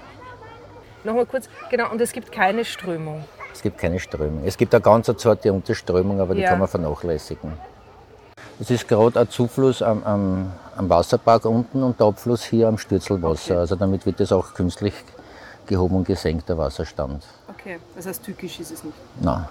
Nochmal 1.06 1.26
kurz, 1.26 1.48
genau, 1.70 1.92
und 1.92 2.00
es 2.00 2.12
gibt 2.12 2.32
keine 2.32 2.64
Strömung. 2.64 3.24
Es 3.52 3.62
gibt 3.62 3.78
keine 3.78 4.00
Strömung. 4.00 4.42
Es 4.44 4.56
gibt 4.56 4.74
eine 4.74 4.82
ganze 4.82 5.14
Sorte 5.16 5.52
Unterströmung, 5.52 6.20
aber 6.20 6.34
die 6.34 6.40
ja. 6.40 6.50
kann 6.50 6.58
man 6.58 6.66
vernachlässigen. 6.66 7.52
Es 8.58 8.70
ist 8.70 8.88
gerade 8.88 9.20
ein 9.20 9.30
Zufluss 9.30 9.82
am, 9.82 10.02
am, 10.02 10.52
am, 10.76 10.88
Wasserpark 10.88 11.44
unten 11.44 11.84
und 11.84 12.00
der 12.00 12.08
Abfluss 12.08 12.42
hier 12.42 12.66
am 12.66 12.76
Stürzelwasser. 12.76 13.52
Okay. 13.52 13.60
Also 13.60 13.76
damit 13.76 14.04
wird 14.04 14.20
es 14.20 14.32
auch 14.32 14.52
künstlich 14.52 14.94
gehoben 15.66 15.94
und 15.94 16.06
gesenkt, 16.08 16.48
der 16.48 16.58
Wasserstand. 16.58 17.24
Okay, 17.48 17.78
das 17.94 18.06
heißt 18.06 18.24
tückisch 18.24 18.58
ist 18.58 18.72
es 18.72 18.82
nicht? 18.82 18.96
Nein. 19.20 19.46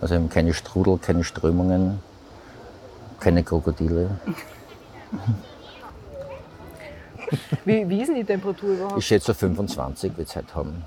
Also 0.00 0.14
eben 0.14 0.30
keine 0.30 0.54
Strudel, 0.54 0.98
keine 0.98 1.24
Strömungen, 1.24 2.00
keine 3.20 3.42
Krokodile. 3.42 4.08
wie, 7.64 7.88
wie 7.88 8.00
ist 8.00 8.08
denn 8.08 8.16
die 8.16 8.24
Temperatur 8.24 8.70
überhaupt? 8.70 8.98
Ich 8.98 9.06
schätze 9.06 9.34
25 9.34 10.16
wird 10.16 10.28
es 10.28 10.36
heute 10.36 10.54
haben. 10.54 10.84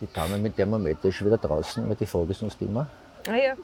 Die 0.00 0.12
Dame 0.12 0.38
mit 0.38 0.56
Thermometer 0.56 1.08
ist 1.08 1.24
wieder 1.24 1.38
draußen, 1.38 1.88
weil 1.88 1.96
die 1.96 2.06
Frage 2.06 2.30
ist 2.32 2.42
uns 2.42 2.56
immer. 2.60 2.86
Ah 3.28 3.36
ja. 3.36 3.54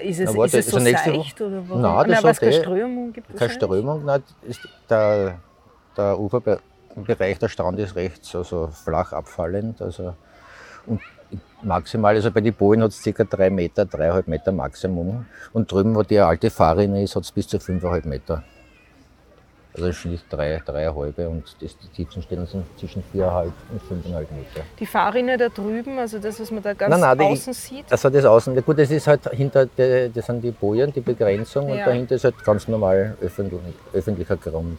Ist 0.00 0.20
es, 0.20 0.32
Na, 0.32 0.38
warte, 0.38 0.58
ist 0.58 0.66
es 0.66 0.72
so 0.72 0.80
seicht 0.80 1.40
oder 1.40 1.62
warum? 1.66 1.80
Nein, 1.80 2.08
das 2.10 2.22
nein, 2.22 2.34
keine 2.34 2.52
Strömung 2.52 3.12
gibt 3.12 3.36
Keine 3.36 3.50
Strömung, 3.50 4.04
nein, 4.04 4.22
ist 4.42 4.60
der, 4.90 5.38
der 5.96 6.18
Uferbereich, 6.18 7.38
der 7.38 7.48
Strand 7.48 7.78
ist 7.78 7.96
recht 7.96 8.22
so, 8.22 8.42
so 8.42 8.68
flach 8.68 9.12
abfallend. 9.12 9.80
Also, 9.80 10.14
und 10.86 11.00
maximal, 11.62 12.14
also 12.14 12.30
bei 12.30 12.42
den 12.42 12.52
Bojen 12.54 12.82
hat 12.82 12.90
es 12.90 13.02
ca. 13.02 13.24
3 13.24 13.50
Meter, 13.50 13.84
3,5 13.84 14.24
Meter 14.26 14.52
Maximum. 14.52 15.26
Und 15.52 15.72
drüben, 15.72 15.94
wo 15.94 16.02
die 16.02 16.18
alte 16.18 16.50
Fahrrinne 16.50 17.02
ist, 17.02 17.16
hat 17.16 17.22
es 17.22 17.32
bis 17.32 17.48
zu 17.48 17.56
5,5 17.56 18.06
Meter. 18.06 18.42
Also 19.78 19.92
Schnitt 19.92 20.20
drei, 20.28 20.60
dreieinhalb 20.64 21.18
und 21.18 21.44
das, 21.60 21.76
die 21.78 21.88
tiefsten 21.88 22.22
Stellen 22.22 22.46
sind 22.46 22.64
zwischen 22.78 23.02
viereinhalb 23.12 23.52
und 23.70 23.82
fünfeinhalb 23.82 24.28
Meter. 24.32 24.66
Die 24.78 24.86
Fahrrinne 24.86 25.36
da 25.36 25.48
drüben, 25.48 25.98
also 25.98 26.18
das, 26.18 26.40
was 26.40 26.50
man 26.50 26.62
da 26.62 26.74
ganz 26.74 26.90
nein, 26.90 27.16
nein, 27.16 27.26
außen 27.32 27.52
die, 27.52 27.58
sieht? 27.58 27.84
Also 27.90 28.10
das 28.10 28.24
Außen, 28.24 28.64
gut, 28.64 28.78
das 28.78 28.90
ist 28.90 29.06
halt 29.06 29.28
hinter, 29.30 29.66
der, 29.66 30.08
das 30.08 30.26
sind 30.26 30.42
die 30.42 30.50
Bojen, 30.50 30.92
die 30.92 31.00
Begrenzung 31.00 31.68
ja. 31.68 31.74
und 31.74 31.80
dahinter 31.80 32.16
ist 32.16 32.24
halt 32.24 32.42
ganz 32.44 32.66
normal 32.66 33.16
öffentlich, 33.20 33.60
öffentlicher 33.92 34.36
Grund. 34.36 34.78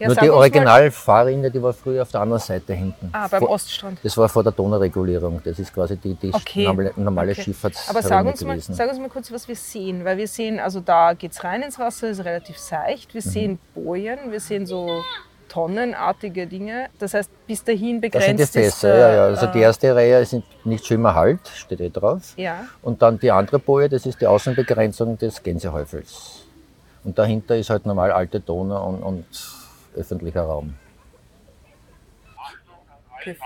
Ja, 0.00 0.06
Nur 0.06 0.16
die 0.16 0.30
Originalfahrrinne, 0.30 1.50
die 1.50 1.62
war 1.62 1.74
früher 1.74 2.00
auf 2.00 2.10
der 2.10 2.22
anderen 2.22 2.40
Seite 2.40 2.72
hinten. 2.72 3.10
Ah, 3.12 3.28
beim 3.28 3.40
vor, 3.40 3.50
Oststrand. 3.50 3.98
Das 4.02 4.16
war 4.16 4.30
vor 4.30 4.42
der 4.42 4.52
Donauregulierung. 4.52 5.42
Das 5.44 5.58
ist 5.58 5.74
quasi 5.74 5.98
die, 5.98 6.14
die 6.14 6.32
okay. 6.32 6.64
normale, 6.64 6.92
normale 6.96 7.32
okay. 7.32 7.42
Schifffahrts 7.42 7.90
Aber 7.90 8.00
sag 8.00 8.24
uns, 8.24 8.42
mal, 8.42 8.58
sag 8.58 8.88
uns 8.88 8.98
mal 8.98 9.10
kurz, 9.10 9.30
was 9.30 9.46
wir 9.46 9.56
sehen. 9.56 10.02
Weil 10.06 10.16
wir 10.16 10.26
sehen, 10.26 10.58
also 10.58 10.80
da 10.80 11.12
geht 11.12 11.32
es 11.32 11.44
rein 11.44 11.60
ins 11.60 11.78
Wasser, 11.78 12.08
ist 12.08 12.24
relativ 12.24 12.56
seicht. 12.56 13.12
Wir 13.12 13.20
mhm. 13.22 13.30
sehen 13.30 13.58
Bojen, 13.74 14.32
wir 14.32 14.40
sehen 14.40 14.64
so 14.64 15.02
tonnenartige 15.50 16.46
Dinge. 16.46 16.88
Das 16.98 17.12
heißt, 17.12 17.30
bis 17.46 17.62
dahin 17.62 18.00
begrenzt 18.00 18.40
das 18.40 18.52
sind 18.52 18.62
die 18.62 18.70
Fässer, 18.70 18.96
ja, 18.96 19.12
ja. 19.12 19.24
Also 19.24 19.48
die 19.48 19.58
äh, 19.58 19.62
erste 19.62 19.94
Reihe 19.94 20.20
ist 20.20 20.34
nicht 20.64 20.86
schwimmer 20.86 21.14
halt, 21.14 21.46
steht 21.46 21.80
eh 21.82 21.90
drauf. 21.90 22.32
Ja. 22.38 22.64
Und 22.80 23.02
dann 23.02 23.18
die 23.18 23.30
andere 23.30 23.58
Boje, 23.58 23.90
das 23.90 24.06
ist 24.06 24.18
die 24.18 24.26
Außenbegrenzung 24.26 25.18
des 25.18 25.42
Gänsehäufels. 25.42 26.44
Und 27.04 27.18
dahinter 27.18 27.58
ist 27.58 27.68
halt 27.68 27.84
normal 27.84 28.12
alte 28.12 28.40
Donau 28.40 28.88
und, 28.88 29.02
und 29.02 29.59
öffentlicher 29.94 30.42
Raum. 30.42 30.74
Okay. 33.20 33.36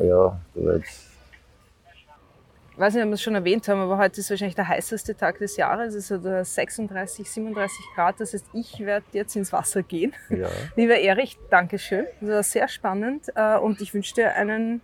Ja, 0.00 0.40
gut. 0.54 0.84
weiß 2.76 2.94
nicht, 2.94 3.02
ob 3.02 3.08
wir 3.08 3.14
es 3.14 3.22
schon 3.22 3.34
erwähnt 3.34 3.66
haben, 3.66 3.80
aber 3.80 3.98
heute 3.98 4.20
ist 4.20 4.30
wahrscheinlich 4.30 4.54
der 4.54 4.68
heißeste 4.68 5.16
Tag 5.16 5.38
des 5.38 5.56
Jahres. 5.56 5.94
Es 5.94 6.10
ist 6.10 6.12
also 6.12 6.44
36, 6.44 7.28
37 7.28 7.76
Grad. 7.94 8.20
Das 8.20 8.32
heißt, 8.32 8.46
ich 8.52 8.78
werde 8.78 9.06
jetzt 9.12 9.34
ins 9.34 9.52
Wasser 9.52 9.82
gehen. 9.82 10.14
Ja. 10.28 10.48
Lieber 10.76 10.98
Erich, 10.98 11.36
danke 11.50 11.78
schön. 11.78 12.06
Das 12.20 12.30
war 12.30 12.42
sehr 12.42 12.68
spannend 12.68 13.32
äh, 13.34 13.56
und 13.56 13.80
ich 13.80 13.92
wünsche 13.92 14.14
dir 14.14 14.34
einen 14.36 14.82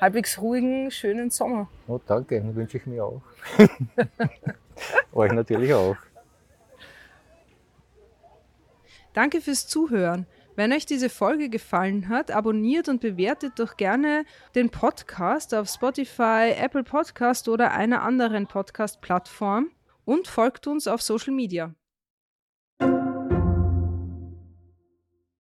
halbwegs 0.00 0.40
ruhigen, 0.40 0.90
schönen 0.90 1.30
Sommer. 1.30 1.68
Oh, 1.88 1.98
danke, 2.06 2.40
wünsche 2.54 2.76
ich 2.76 2.86
mir 2.86 3.04
auch. 3.04 3.22
Euch 5.12 5.32
natürlich 5.32 5.72
auch. 5.72 5.96
Danke 9.12 9.40
fürs 9.40 9.66
Zuhören. 9.66 10.26
Wenn 10.56 10.72
euch 10.72 10.86
diese 10.86 11.10
Folge 11.10 11.50
gefallen 11.50 12.08
hat, 12.08 12.30
abonniert 12.30 12.88
und 12.88 13.02
bewertet 13.02 13.58
doch 13.58 13.76
gerne 13.76 14.24
den 14.54 14.70
Podcast 14.70 15.54
auf 15.54 15.68
Spotify, 15.68 16.54
Apple 16.56 16.82
Podcast 16.82 17.48
oder 17.48 17.72
einer 17.72 18.02
anderen 18.02 18.46
Podcast-Plattform 18.46 19.70
und 20.06 20.28
folgt 20.28 20.66
uns 20.66 20.86
auf 20.86 21.02
Social 21.02 21.34
Media. 21.34 21.74